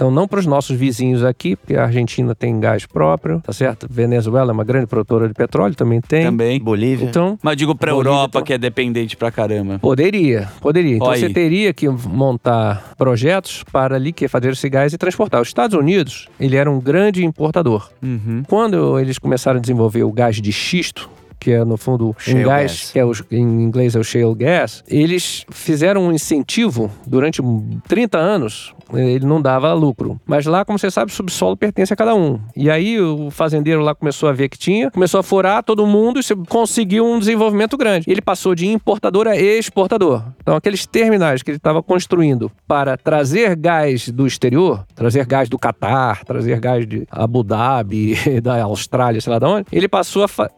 Então, 0.00 0.10
não 0.10 0.26
para 0.26 0.40
os 0.40 0.46
nossos 0.46 0.74
vizinhos 0.78 1.22
aqui, 1.22 1.54
porque 1.56 1.76
a 1.76 1.84
Argentina 1.84 2.34
tem 2.34 2.58
gás 2.58 2.86
próprio, 2.86 3.38
tá 3.40 3.52
certo? 3.52 3.86
Venezuela 3.90 4.50
é 4.50 4.54
uma 4.54 4.64
grande 4.64 4.86
produtora 4.86 5.28
de 5.28 5.34
petróleo, 5.34 5.74
também 5.74 6.00
tem. 6.00 6.24
Também. 6.24 6.58
Bolívia. 6.58 7.04
Então, 7.04 7.38
Mas 7.42 7.54
digo 7.54 7.74
pra 7.74 7.92
Bolívia, 7.92 8.10
Europa, 8.12 8.38
então. 8.38 8.42
que 8.42 8.54
é 8.54 8.56
dependente 8.56 9.14
pra 9.14 9.30
caramba. 9.30 9.78
poderia, 9.78 10.48
poderia. 10.58 10.96
Então, 10.96 11.08
Ó 11.08 11.14
você 11.14 11.28
teria 11.28 11.74
que 11.74 11.86
montar 11.86 12.94
projetos 12.96 13.62
para 13.70 13.98
liquefazer 13.98 14.52
esse 14.52 14.70
gás 14.70 14.94
e 14.94 14.96
transportar. 14.96 15.38
Os 15.42 15.48
Estados 15.48 15.76
Unidos, 15.76 16.28
ele 16.40 16.56
era 16.56 16.70
um 16.70 16.80
grande 16.80 17.22
importador. 17.22 17.90
Uhum. 18.02 18.42
Quando 18.48 18.98
eles 18.98 19.18
começaram 19.18 19.58
a 19.58 19.60
desenvolver 19.60 20.02
o 20.02 20.10
gás 20.12 20.40
de 20.40 20.50
xisto, 20.50 21.10
que 21.40 21.50
é 21.52 21.64
no 21.64 21.76
fundo 21.76 22.14
Shale 22.18 22.44
um 22.44 22.48
gás, 22.48 22.70
gas. 22.72 22.90
que 22.92 22.98
é 22.98 23.04
o, 23.04 23.12
em 23.30 23.40
inglês 23.62 23.96
é 23.96 23.98
o 23.98 24.04
shale 24.04 24.34
gas, 24.34 24.84
eles 24.86 25.44
fizeram 25.50 26.02
um 26.08 26.12
incentivo 26.12 26.90
durante 27.06 27.42
30 27.88 28.18
anos. 28.18 28.74
Ele 28.92 29.24
não 29.24 29.40
dava 29.40 29.72
lucro. 29.72 30.20
Mas 30.26 30.46
lá, 30.46 30.64
como 30.64 30.76
você 30.76 30.90
sabe, 30.90 31.12
o 31.12 31.14
subsolo 31.14 31.56
pertence 31.56 31.92
a 31.92 31.96
cada 31.96 32.12
um. 32.12 32.40
E 32.56 32.68
aí 32.68 33.00
o 33.00 33.30
fazendeiro 33.30 33.80
lá 33.82 33.94
começou 33.94 34.28
a 34.28 34.32
ver 34.32 34.48
que 34.48 34.58
tinha, 34.58 34.90
começou 34.90 35.20
a 35.20 35.22
furar 35.22 35.62
todo 35.62 35.86
mundo 35.86 36.18
e 36.18 36.24
se- 36.24 36.34
conseguiu 36.48 37.06
um 37.06 37.20
desenvolvimento 37.20 37.76
grande. 37.76 38.10
Ele 38.10 38.20
passou 38.20 38.52
de 38.52 38.66
importador 38.66 39.28
a 39.28 39.36
exportador. 39.36 40.24
Então, 40.42 40.56
aqueles 40.56 40.86
terminais 40.86 41.40
que 41.40 41.52
ele 41.52 41.58
estava 41.58 41.80
construindo 41.84 42.50
para 42.66 42.96
trazer 42.96 43.54
gás 43.54 44.08
do 44.08 44.26
exterior, 44.26 44.84
trazer 44.92 45.24
gás 45.24 45.48
do 45.48 45.56
Catar, 45.56 46.24
trazer 46.24 46.58
gás 46.58 46.84
de 46.84 47.06
Abu 47.12 47.44
Dhabi, 47.44 48.16
da 48.42 48.60
Austrália, 48.64 49.20
sei 49.20 49.32
lá 49.32 49.38
de 49.38 49.46
onde, 49.46 49.66
ele 49.70 49.86
passou 49.86 50.24
a 50.24 50.28
fa- 50.28 50.50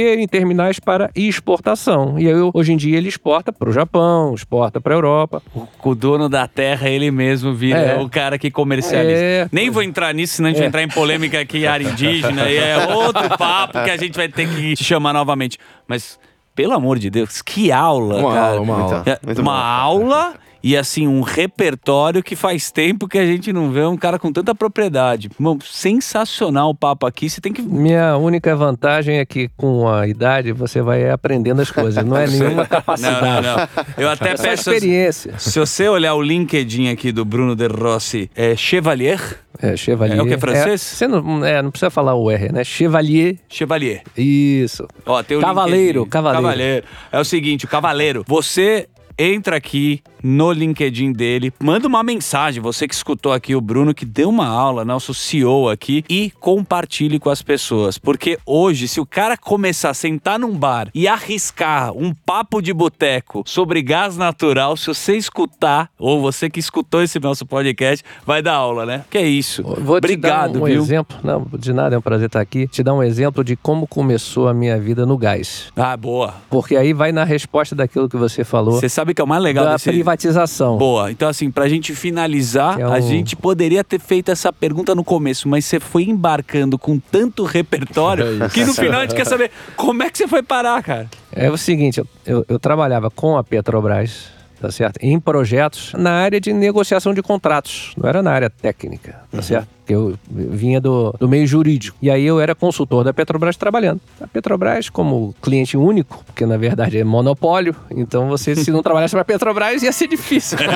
em 0.00 0.26
terminais 0.26 0.78
para 0.80 1.10
exportação. 1.14 2.18
E 2.18 2.26
aí, 2.28 2.34
hoje 2.54 2.72
em 2.72 2.76
dia, 2.76 2.96
ele 2.96 3.08
exporta 3.08 3.52
para 3.52 3.68
o 3.68 3.72
Japão, 3.72 4.34
exporta 4.34 4.80
para 4.80 4.94
a 4.94 4.96
Europa. 4.96 5.42
O 5.82 5.94
dono 5.94 6.28
da 6.28 6.46
terra, 6.46 6.88
ele 6.88 7.10
mesmo 7.10 7.54
vira 7.54 7.78
É. 7.78 8.00
o 8.00 8.08
cara 8.08 8.38
que 8.38 8.50
comercializa. 8.50 9.22
É. 9.22 9.48
Nem 9.52 9.70
vou 9.70 9.82
entrar 9.82 10.12
nisso, 10.14 10.34
senão 10.36 10.48
a 10.48 10.52
gente 10.52 10.58
É. 10.58 10.62
vai 10.62 10.68
entrar 10.68 10.82
em 10.82 10.88
polêmica 10.88 11.40
aqui, 11.40 11.66
área 11.66 11.84
indígena, 11.88 12.48
e 12.48 12.56
é 12.56 12.88
outro 12.94 13.28
papo 13.38 13.82
que 13.84 13.90
a 13.90 13.96
gente 13.96 14.16
vai 14.16 14.28
ter 14.28 14.48
que 14.48 14.74
te 14.74 14.84
chamar 14.84 15.12
novamente. 15.12 15.58
Mas, 15.86 16.18
pelo 16.54 16.72
amor 16.74 16.98
de 16.98 17.10
Deus, 17.10 17.42
que 17.42 17.72
aula, 17.72 18.16
Uma 18.16 18.32
cara. 18.34 18.46
aula, 18.48 18.60
uma 18.60 18.74
aula. 18.82 19.02
É, 19.06 19.18
muito 19.24 19.40
uma 19.42 19.52
bom. 19.52 19.58
aula 19.58 20.34
e 20.62 20.76
assim 20.76 21.06
um 21.06 21.20
repertório 21.22 22.22
que 22.22 22.36
faz 22.36 22.70
tempo 22.70 23.08
que 23.08 23.18
a 23.18 23.24
gente 23.26 23.52
não 23.52 23.70
vê 23.70 23.84
um 23.84 23.96
cara 23.96 24.18
com 24.18 24.32
tanta 24.32 24.54
propriedade. 24.54 25.30
Irmão, 25.38 25.58
sensacional 25.62 26.70
o 26.70 26.74
papo 26.74 27.06
aqui. 27.06 27.28
Você 27.30 27.40
tem 27.40 27.52
que 27.52 27.62
Minha 27.62 28.16
única 28.16 28.54
vantagem 28.54 29.18
é 29.18 29.24
que 29.24 29.48
com 29.56 29.88
a 29.88 30.06
idade 30.06 30.52
você 30.52 30.80
vai 30.82 31.08
aprendendo 31.10 31.60
as 31.62 31.70
coisas. 31.70 32.04
Não 32.04 32.16
é 32.16 32.26
nenhuma 32.28 32.48
não, 32.50 32.56
não, 32.56 32.66
capacidade. 32.66 33.46
não. 33.46 33.84
Eu 33.96 34.08
até 34.10 34.30
É 34.30 34.36
peço 34.36 34.70
experiência. 34.70 35.34
Se 35.38 35.58
você 35.58 35.88
olhar 35.88 36.14
o 36.14 36.22
LinkedIn 36.22 36.88
aqui 36.88 37.10
do 37.12 37.24
Bruno 37.24 37.54
De 37.56 37.66
Rossi, 37.66 38.30
é 38.34 38.54
Chevalier, 38.56 39.20
É, 39.60 39.76
Chevalier. 39.76 40.18
É 40.18 40.22
o 40.22 40.26
que 40.26 40.34
é 40.34 40.38
francês? 40.38 40.80
você 40.80 41.06
não, 41.08 41.44
é, 41.44 41.62
não 41.62 41.70
precisa 41.70 41.90
falar 41.90 42.14
o 42.14 42.30
R, 42.30 42.52
né? 42.52 42.64
Chevalier. 42.64 43.36
Chevalier. 43.48 44.02
Isso. 44.16 44.86
Ó, 45.06 45.22
tem 45.22 45.36
o 45.36 45.40
Cavaleiro, 45.40 46.06
cavaleiro. 46.06 46.42
Cavaleiro. 46.42 46.86
É 47.12 47.18
o 47.20 47.24
seguinte, 47.24 47.64
o 47.64 47.68
cavaleiro, 47.68 48.24
você 48.26 48.88
entra 49.20 49.56
aqui 49.56 50.02
no 50.22 50.52
LinkedIn 50.52 51.12
dele, 51.12 51.52
manda 51.58 51.86
uma 51.86 52.02
mensagem, 52.02 52.62
você 52.62 52.86
que 52.86 52.94
escutou 52.94 53.32
aqui 53.32 53.54
o 53.54 53.60
Bruno, 53.60 53.94
que 53.94 54.04
deu 54.04 54.28
uma 54.28 54.46
aula, 54.46 54.84
nosso 54.84 55.14
CEO 55.14 55.68
aqui, 55.68 56.04
e 56.08 56.30
compartilhe 56.40 57.18
com 57.18 57.30
as 57.30 57.42
pessoas. 57.42 57.98
Porque 57.98 58.38
hoje, 58.44 58.86
se 58.88 59.00
o 59.00 59.06
cara 59.06 59.36
começar 59.36 59.90
a 59.90 59.94
sentar 59.94 60.38
num 60.38 60.54
bar 60.56 60.88
e 60.94 61.08
arriscar 61.08 61.92
um 61.92 62.14
papo 62.14 62.60
de 62.60 62.72
boteco 62.72 63.42
sobre 63.46 63.82
gás 63.82 64.16
natural, 64.16 64.76
se 64.76 64.86
você 64.86 65.16
escutar, 65.16 65.90
ou 65.98 66.20
você 66.20 66.48
que 66.50 66.60
escutou 66.60 67.02
esse 67.02 67.18
nosso 67.18 67.46
podcast, 67.46 68.04
vai 68.24 68.42
dar 68.42 68.54
aula, 68.54 68.84
né? 68.84 69.04
Que 69.10 69.18
é 69.18 69.26
isso. 69.26 69.62
Vou 69.62 69.96
Obrigado, 69.96 70.52
te 70.52 70.58
dar 70.58 70.62
um 70.62 70.66
viu? 70.66 70.82
exemplo. 70.82 71.16
Não, 71.22 71.46
de 71.58 71.72
nada, 71.72 71.94
é 71.94 71.98
um 71.98 72.02
prazer 72.02 72.26
estar 72.26 72.40
aqui. 72.40 72.66
Te 72.66 72.82
dar 72.82 72.94
um 72.94 73.02
exemplo 73.02 73.42
de 73.42 73.56
como 73.56 73.86
começou 73.86 74.48
a 74.48 74.54
minha 74.54 74.78
vida 74.78 75.06
no 75.06 75.16
gás. 75.16 75.68
Ah, 75.76 75.96
boa. 75.96 76.34
Porque 76.50 76.76
aí 76.76 76.92
vai 76.92 77.12
na 77.12 77.24
resposta 77.24 77.74
daquilo 77.74 78.08
que 78.08 78.16
você 78.16 78.44
falou 78.44 78.72
Você 78.72 78.88
sabe 78.88 79.09
que 79.14 79.20
é 79.20 79.24
o 79.24 79.26
mais 79.26 79.42
legal 79.42 79.64
da 79.64 79.72
desse... 79.72 79.90
privatização. 79.90 80.76
Boa. 80.76 81.10
Então, 81.10 81.28
assim, 81.28 81.50
pra 81.50 81.68
gente 81.68 81.94
finalizar, 81.94 82.78
é 82.78 82.82
a 82.82 82.90
um- 82.90 83.00
gente 83.02 83.34
poderia 83.36 83.82
ter 83.84 83.98
feito 84.00 84.30
essa 84.30 84.52
pergunta 84.52 84.94
no 84.94 85.02
começo, 85.04 85.48
mas 85.48 85.64
você 85.64 85.80
foi 85.80 86.04
embarcando 86.04 86.78
com 86.78 86.98
tanto 86.98 87.44
repertório 87.44 88.42
É 88.44 88.48
que 88.48 88.64
no 88.64 88.74
final 88.74 89.00
a 89.00 89.02
gente 89.02 89.14
quer 89.14 89.26
saber 89.26 89.50
como 89.76 90.02
é 90.02 90.10
que 90.10 90.18
você 90.18 90.28
foi 90.28 90.42
parar, 90.42 90.82
cara. 90.82 91.08
É 91.32 91.50
o 91.50 91.56
seguinte, 91.56 91.98
eu, 92.00 92.06
eu- 92.26 92.44
eu 92.48 92.58
trabalhava 92.58 93.10
com 93.10 93.36
a 93.36 93.44
Petrobras, 93.44 94.26
tá 94.60 94.70
certo? 94.70 94.98
Em 95.00 95.18
projetos 95.18 95.92
na 95.96 96.10
área 96.12 96.40
de 96.40 96.52
negociação 96.52 97.14
de 97.14 97.22
contratos, 97.22 97.92
não 97.96 98.08
era 98.08 98.22
na 98.22 98.30
área 98.32 98.50
técnica, 98.50 99.20
tá 99.30 99.40
certo? 99.42 99.68
Que 99.90 99.94
eu 99.94 100.14
vinha 100.30 100.80
do, 100.80 101.12
do 101.18 101.28
meio 101.28 101.44
jurídico. 101.48 101.96
E 102.00 102.08
aí 102.08 102.24
eu 102.24 102.38
era 102.38 102.54
consultor 102.54 103.02
da 103.02 103.12
Petrobras 103.12 103.56
trabalhando. 103.56 104.00
A 104.20 104.26
Petrobras, 104.28 104.88
como 104.88 105.34
cliente 105.42 105.76
único, 105.76 106.22
porque 106.24 106.46
na 106.46 106.56
verdade 106.56 106.96
é 106.96 107.02
monopólio, 107.02 107.74
então 107.90 108.28
você, 108.28 108.54
se 108.54 108.70
não 108.70 108.84
trabalhasse 108.84 109.10
para 109.10 109.22
a 109.22 109.24
Petrobras, 109.24 109.82
ia 109.82 109.90
ser 109.90 110.06
difícil. 110.06 110.58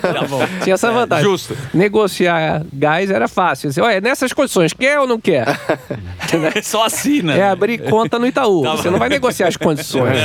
Tá 0.00 0.26
bom. 0.28 0.40
Tinha 0.62 0.74
essa 0.74 0.90
vantagem. 0.92 1.24
Justo. 1.24 1.56
Negociar 1.72 2.64
gás 2.72 3.10
era 3.10 3.26
fácil. 3.26 3.72
Você, 3.72 3.80
olha, 3.80 4.00
nessas 4.00 4.32
condições, 4.32 4.72
quer 4.72 5.00
ou 5.00 5.06
não 5.06 5.18
quer? 5.18 5.46
Só 6.62 6.84
assina. 6.84 7.34
É 7.34 7.48
abrir 7.48 7.78
conta 7.88 8.18
no 8.18 8.26
Itaú. 8.26 8.62
Tá 8.62 8.76
Você 8.76 8.84
bom. 8.84 8.92
não 8.92 8.98
vai 8.98 9.08
negociar 9.08 9.48
as 9.48 9.56
condições. 9.56 10.16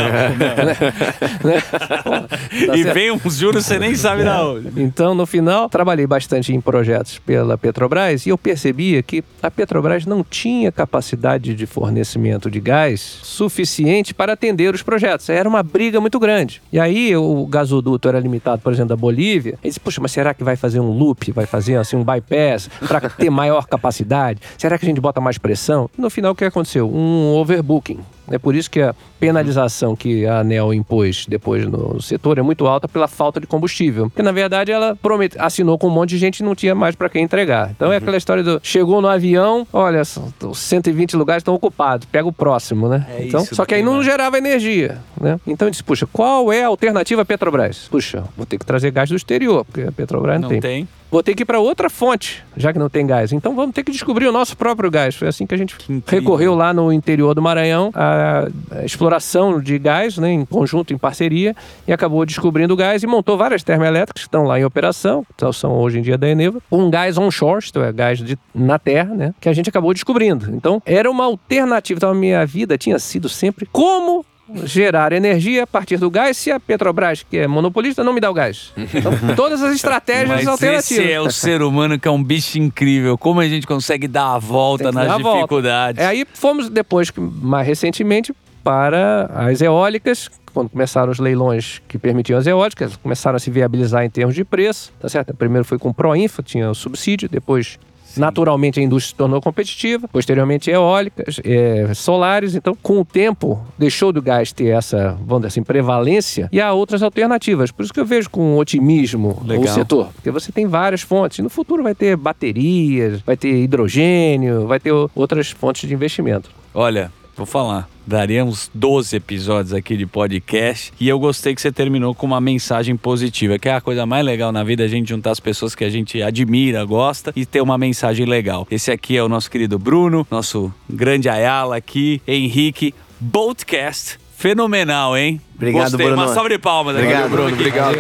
Né? 1.44 1.62
Pô, 2.04 2.10
tá 2.12 2.76
E 2.76 2.84
certo. 2.84 2.94
vem 2.94 3.12
uns 3.12 3.36
juros 3.38 3.66
você 3.66 3.80
nem 3.80 3.96
sabe 3.96 4.24
da 4.24 4.46
onde. 4.46 4.82
Então, 4.82 5.16
no 5.16 5.26
final, 5.26 5.70
trabalhei 5.70 6.06
bastante 6.06 6.54
em 6.54 6.60
projetos 6.60 7.18
pela 7.40 7.58
Petrobras 7.58 8.26
e 8.26 8.30
eu 8.30 8.38
percebia 8.38 9.02
que 9.02 9.24
a 9.42 9.50
Petrobras 9.50 10.06
não 10.06 10.26
tinha 10.26 10.74
capacidade 10.74 11.56
de 11.56 11.66
fornecimento 11.66 12.52
de 12.52 12.60
gás 12.60 13.00
suficiente 13.00 14.14
para 14.14 14.34
atender 14.34 14.76
os 14.76 14.84
projetos. 14.84 15.30
Era 15.30 15.48
uma 15.48 15.64
briga 15.64 16.02
muito 16.02 16.20
grande. 16.20 16.62
E 16.72 16.78
aí, 16.78 17.16
o 17.16 17.46
gasoduto 17.48 18.10
era 18.10 18.20
limitado, 18.20 18.62
por 18.62 18.74
exemplo, 18.74 18.90
da 18.90 18.98
Bolívia. 18.98 19.52
Ele 19.64 19.70
disse, 19.70 19.80
puxa, 19.80 20.02
mas 20.02 20.12
será 20.12 20.34
que 20.34 20.44
vai 20.44 20.58
fazer 20.58 20.82
um 20.82 20.92
loop, 20.92 21.32
vai 21.32 21.46
fazer 21.46 21.78
assim 21.78 21.96
um 21.96 22.04
bypass 22.04 22.70
para 22.86 23.10
ter 23.10 23.30
maior 23.30 23.66
capacidade? 23.68 24.42
Será 24.58 24.78
que 24.78 24.86
a 24.86 24.90
gente 24.90 25.00
bota 25.00 25.22
mais 25.22 25.38
pressão? 25.38 25.90
No 25.98 26.10
final, 26.10 26.34
o 26.34 26.36
que 26.36 26.44
aconteceu? 26.44 26.94
Um 26.94 27.36
overbooking. 27.36 28.00
É 28.30 28.38
por 28.38 28.54
isso 28.54 28.70
que 28.70 28.82
a 28.82 28.94
penalização 29.20 29.96
que 29.96 30.26
a 30.26 30.40
ANEL 30.40 30.74
impôs 30.74 31.26
depois 31.28 31.66
no 31.66 32.02
setor 32.02 32.38
é 32.38 32.42
muito 32.42 32.66
alta 32.66 32.88
pela 32.88 33.08
falta 33.08 33.40
de 33.40 33.48
combustível. 33.48 34.10
Porque, 34.10 34.24
na 34.24 34.32
verdade, 34.32 34.72
ela 34.72 34.96
promete, 34.96 35.38
assinou 35.40 35.78
com 35.78 35.88
um 35.88 35.92
monte 35.92 36.12
de 36.12 36.18
gente 36.18 36.40
e 36.40 36.44
não 36.44 36.56
tinha 36.56 36.74
mais 36.74 36.96
para 36.96 37.10
quem 37.10 37.24
entregar. 37.24 37.72
Então 37.72 37.92
é 37.92 37.98
aquela 37.98 38.18
história 38.18 38.44
do 38.44 38.60
chegou 38.64 39.02
no 39.02 39.08
avião, 39.08 39.68
olha, 39.74 40.02
os 40.02 40.58
120 40.58 41.16
lugares 41.16 41.42
estão 41.42 41.54
ocupados, 41.54 42.08
pega 42.12 42.28
o 42.28 42.32
próximo, 42.32 42.88
né? 42.88 43.06
É 43.10 43.26
então, 43.26 43.44
isso 43.44 43.56
só 43.56 43.66
que 43.66 43.76
aí 43.76 43.82
que 43.82 43.86
não 43.86 43.96
vai. 43.96 44.04
gerava 44.04 44.38
energia, 44.38 45.00
né? 45.20 45.40
Então 45.46 45.68
eu 45.68 45.72
disse, 45.72 45.84
puxa, 45.84 46.08
qual 46.12 46.52
é 46.52 46.64
a 46.64 46.68
alternativa 46.68 47.22
à 47.22 47.26
Petrobras? 47.26 47.88
Puxa, 47.90 48.24
vou 48.38 48.46
ter 48.46 48.58
que 48.58 48.66
trazer 48.66 48.92
gás 48.92 49.10
do 49.10 49.16
exterior, 49.16 49.66
porque 49.66 49.82
a 49.82 49.92
Petrobras 49.92 50.40
não, 50.40 50.50
Não 50.50 50.60
tem. 50.60 50.88
Vou 51.12 51.24
ter 51.24 51.34
que 51.34 51.42
ir 51.42 51.46
para 51.46 51.60
outra 51.60 51.90
fonte, 51.90 52.44
já 52.56 52.72
que 52.72 52.78
não 52.78 52.88
tem 52.88 53.06
gás. 53.08 53.34
Então 53.34 53.56
vamos 53.56 53.74
ter 53.74 53.84
que 53.84 53.92
descobrir 53.92 54.28
o 54.28 54.32
nosso 54.32 54.56
próprio 54.56 54.92
gás. 54.92 55.16
Foi 55.16 55.28
assim 55.28 55.48
que 55.48 55.56
a 55.56 55.58
gente 55.58 55.74
incrível. 55.74 56.04
recorreu 56.06 56.54
lá 56.54 56.72
no 56.72 56.94
interior 56.94 57.34
do 57.34 57.42
Maranhão 57.42 57.90
à 57.96 58.48
à 58.80 58.86
exploração 59.10 59.60
de 59.60 59.78
gás, 59.80 60.18
né, 60.18 60.32
em 60.32 60.46
conjunto, 60.46 60.94
em 60.94 60.98
parceria, 60.98 61.56
e 61.88 61.92
acabou 61.92 62.26
descobrindo 62.26 62.74
o 62.74 62.78
gás 62.78 63.02
e 63.02 63.08
montou 63.08 63.38
várias 63.38 63.64
termoelétricas 63.64 64.22
que 64.22 64.28
estão 64.28 64.44
lá 64.44 64.60
em 64.60 64.64
operação, 64.64 65.26
então 65.36 65.52
são 65.52 65.72
hoje 65.74 66.00
em 66.00 66.02
dia 66.02 66.18
da 66.18 66.30
Eneva, 66.30 66.62
com 66.70 66.90
gás 66.90 67.18
onshore, 67.18 67.60
isto 67.64 67.82
é, 67.82 67.92
gás 67.92 68.20
de, 68.20 68.38
na 68.54 68.78
terra, 68.78 69.16
né, 69.16 69.34
que 69.42 69.50
a 69.50 69.54
gente 69.54 69.70
acabou 69.70 69.94
descobrindo. 69.94 70.54
Então 70.54 70.82
era 70.86 71.10
uma 71.10 71.26
alternativa. 71.26 71.98
Então 71.98 72.12
a 72.12 72.16
minha 72.16 72.46
vida 72.46 72.78
tinha 72.78 73.00
sido 73.00 73.28
sempre 73.28 73.66
como 73.66 74.26
gerar 74.64 75.14
energia 75.14 75.64
a 75.64 75.68
partir 75.68 75.98
do 75.98 76.10
gás 76.10 76.38
se 76.38 76.52
a 76.52 76.60
Petrobras, 76.60 77.24
que 77.24 77.38
é 77.38 77.48
monopolista, 77.48 78.04
não 78.04 78.14
me 78.14 78.20
dá 78.20 78.30
o 78.30 78.34
gás. 78.34 78.72
Então, 78.78 79.12
todas 79.36 79.62
as 79.62 79.76
estratégias 79.76 80.28
Mas 80.28 80.48
alternativas. 80.48 80.92
esse 80.92 81.12
é 81.12 81.22
o 81.22 81.32
ser 81.32 81.62
humano 81.62 82.00
que 82.00 82.08
é 82.08 82.12
um 82.12 82.24
bicho 82.24 82.58
incrível. 82.58 83.18
Como 83.18 83.40
a 83.40 83.48
gente 83.48 83.68
consegue 83.68 84.08
dar 84.08 84.36
a 84.36 84.40
volta 84.40 84.90
que 84.90 84.96
nas 84.96 85.10
a 85.10 85.18
volta. 85.18 85.38
dificuldades. 85.38 86.02
É, 86.02 86.08
aí 86.08 86.26
fomos 86.34 86.70
depois, 86.70 87.12
mais 87.16 87.68
recentemente, 87.68 88.34
para 88.64 89.26
as 89.34 89.62
eólicas, 89.62 90.30
quando 90.54 90.70
começaram 90.70 91.12
os 91.12 91.20
leilões 91.20 91.82
que 91.88 91.98
permitiam 91.98 92.38
as 92.38 92.48
eólicas, 92.48 92.96
começaram 92.98 93.36
a 93.38 93.40
se 93.40 93.50
viabilizar 93.50 94.04
em 94.04 94.10
termos 94.10 94.36
de 94.36 94.44
preço, 94.44 94.92
tá 95.00 95.08
certo? 95.08 95.34
Primeiro 95.34 95.66
foi 95.66 95.78
com 95.78 95.90
o 95.90 95.94
Proinfa, 95.94 96.44
tinha 96.44 96.70
o 96.70 96.76
subsídio, 96.76 97.30
depois 97.30 97.78
Naturalmente 98.18 98.80
a 98.80 98.84
indústria 98.84 99.12
se 99.12 99.16
tornou 99.16 99.42
competitiva, 99.42 100.08
posteriormente 100.08 100.70
eólicas, 100.70 101.40
é, 101.44 101.94
solares. 101.94 102.56
Então, 102.56 102.76
com 102.82 103.00
o 103.00 103.06
tempo, 103.06 103.62
deixou 103.78 104.12
do 104.12 104.22
gás 104.22 104.52
ter 104.52 104.68
essa, 104.68 105.18
vamos 105.20 105.42
dizer 105.42 105.48
assim, 105.48 105.64
prevalência 105.64 106.50
e 106.52 106.60
há 106.60 106.74
outras 106.74 107.04
alternativas. 107.04 107.72
Por 107.72 107.84
isso 107.84 107.94
que 107.94 108.00
eu 108.00 108.06
vejo 108.06 108.30
com 108.30 108.58
otimismo 108.58 109.42
Legal. 109.46 109.66
o 109.66 109.68
setor, 109.68 110.08
porque 110.14 110.32
você 110.32 110.52
tem 110.52 110.66
várias 110.68 111.02
fontes. 111.02 111.40
No 111.40 111.50
futuro 111.50 111.84
vai 111.84 111.94
ter 111.94 112.16
baterias, 112.16 113.22
vai 113.22 113.38
ter 113.38 113.56
hidrogênio, 113.64 114.68
vai 114.68 114.80
ter 114.80 114.92
outras 115.16 115.52
fontes 115.52 115.88
de 115.88 115.94
investimento. 115.94 116.50
Olha, 116.74 117.12
vou 117.40 117.46
falar. 117.46 117.90
Daríamos 118.06 118.70
12 118.74 119.16
episódios 119.16 119.74
aqui 119.74 119.96
de 119.96 120.06
podcast 120.06 120.92
e 121.00 121.08
eu 121.08 121.18
gostei 121.18 121.56
que 121.56 121.62
você 121.62 121.72
terminou 121.72 122.14
com 122.14 122.26
uma 122.26 122.42
mensagem 122.42 122.98
positiva, 122.98 123.58
que 123.58 123.70
é 123.70 123.74
a 123.74 123.82
coisa 123.82 124.06
mais 124.06 124.26
legal 124.26 124.52
na 124.52 124.64
vida, 124.64 124.84
a 124.84 124.88
gente 124.88 125.10
juntar 125.10 125.32
as 125.32 125.40
pessoas 125.40 125.74
que 125.74 125.86
a 125.86 125.90
gente 125.90 126.22
admira, 126.22 126.84
gosta 126.84 127.32
e 127.36 127.46
ter 127.46 127.62
uma 127.62 127.78
mensagem 127.78 128.26
legal. 128.26 128.68
Esse 128.70 128.92
aqui 128.92 129.16
é 129.16 129.24
o 129.24 129.30
nosso 129.30 129.50
querido 129.50 129.80
Bruno, 129.80 130.28
nosso 130.30 130.74
grande 130.90 131.30
Ayala 131.30 131.78
aqui, 131.78 132.22
Henrique, 132.28 132.94
Boatcast. 133.20 134.20
Fenomenal, 134.40 135.18
hein? 135.18 135.42
Obrigado, 135.54 135.92
Gostei. 135.92 136.06
Bruno. 136.06 136.22
Uma 136.22 136.34
salva 136.34 136.48
de 136.48 136.58
palmas. 136.58 136.96
aqui. 136.96 137.04
Obrigado, 137.04 137.30
Bruno. 137.30 137.54
Obrigado. 137.54 137.96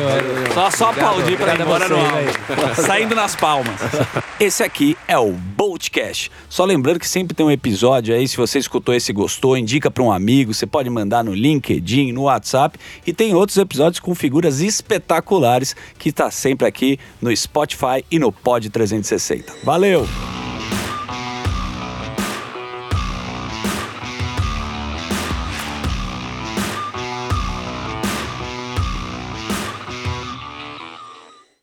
Só, 0.53 0.71
só 0.71 0.89
aplaudir 0.91 1.35
pra 1.35 1.53
ir 1.53 1.59
embora 1.59 1.89
no 1.89 1.97
você, 1.97 2.55
alto. 2.55 2.81
Saindo 2.81 3.13
nas 3.13 3.35
palmas. 3.35 3.75
Esse 4.39 4.63
aqui 4.63 4.95
é 5.05 5.17
o 5.17 5.33
Boatcast. 5.33 6.31
Só 6.47 6.63
lembrando 6.63 6.97
que 6.97 7.09
sempre 7.09 7.35
tem 7.35 7.45
um 7.45 7.51
episódio 7.51 8.15
aí, 8.15 8.25
se 8.25 8.37
você 8.37 8.57
escutou 8.57 8.95
esse 8.95 9.11
e 9.11 9.13
gostou, 9.13 9.57
indica 9.57 9.91
para 9.91 10.01
um 10.01 10.09
amigo, 10.09 10.53
você 10.53 10.65
pode 10.65 10.89
mandar 10.89 11.25
no 11.25 11.33
LinkedIn, 11.33 12.13
no 12.13 12.21
WhatsApp 12.21 12.79
e 13.05 13.11
tem 13.11 13.35
outros 13.35 13.57
episódios 13.57 13.99
com 13.99 14.15
figuras 14.15 14.61
espetaculares 14.61 15.75
que 15.97 16.13
tá 16.13 16.31
sempre 16.31 16.65
aqui 16.65 16.97
no 17.21 17.35
Spotify 17.35 18.05
e 18.09 18.17
no 18.17 18.31
Pod 18.31 18.69
360. 18.69 19.55
Valeu! 19.65 20.07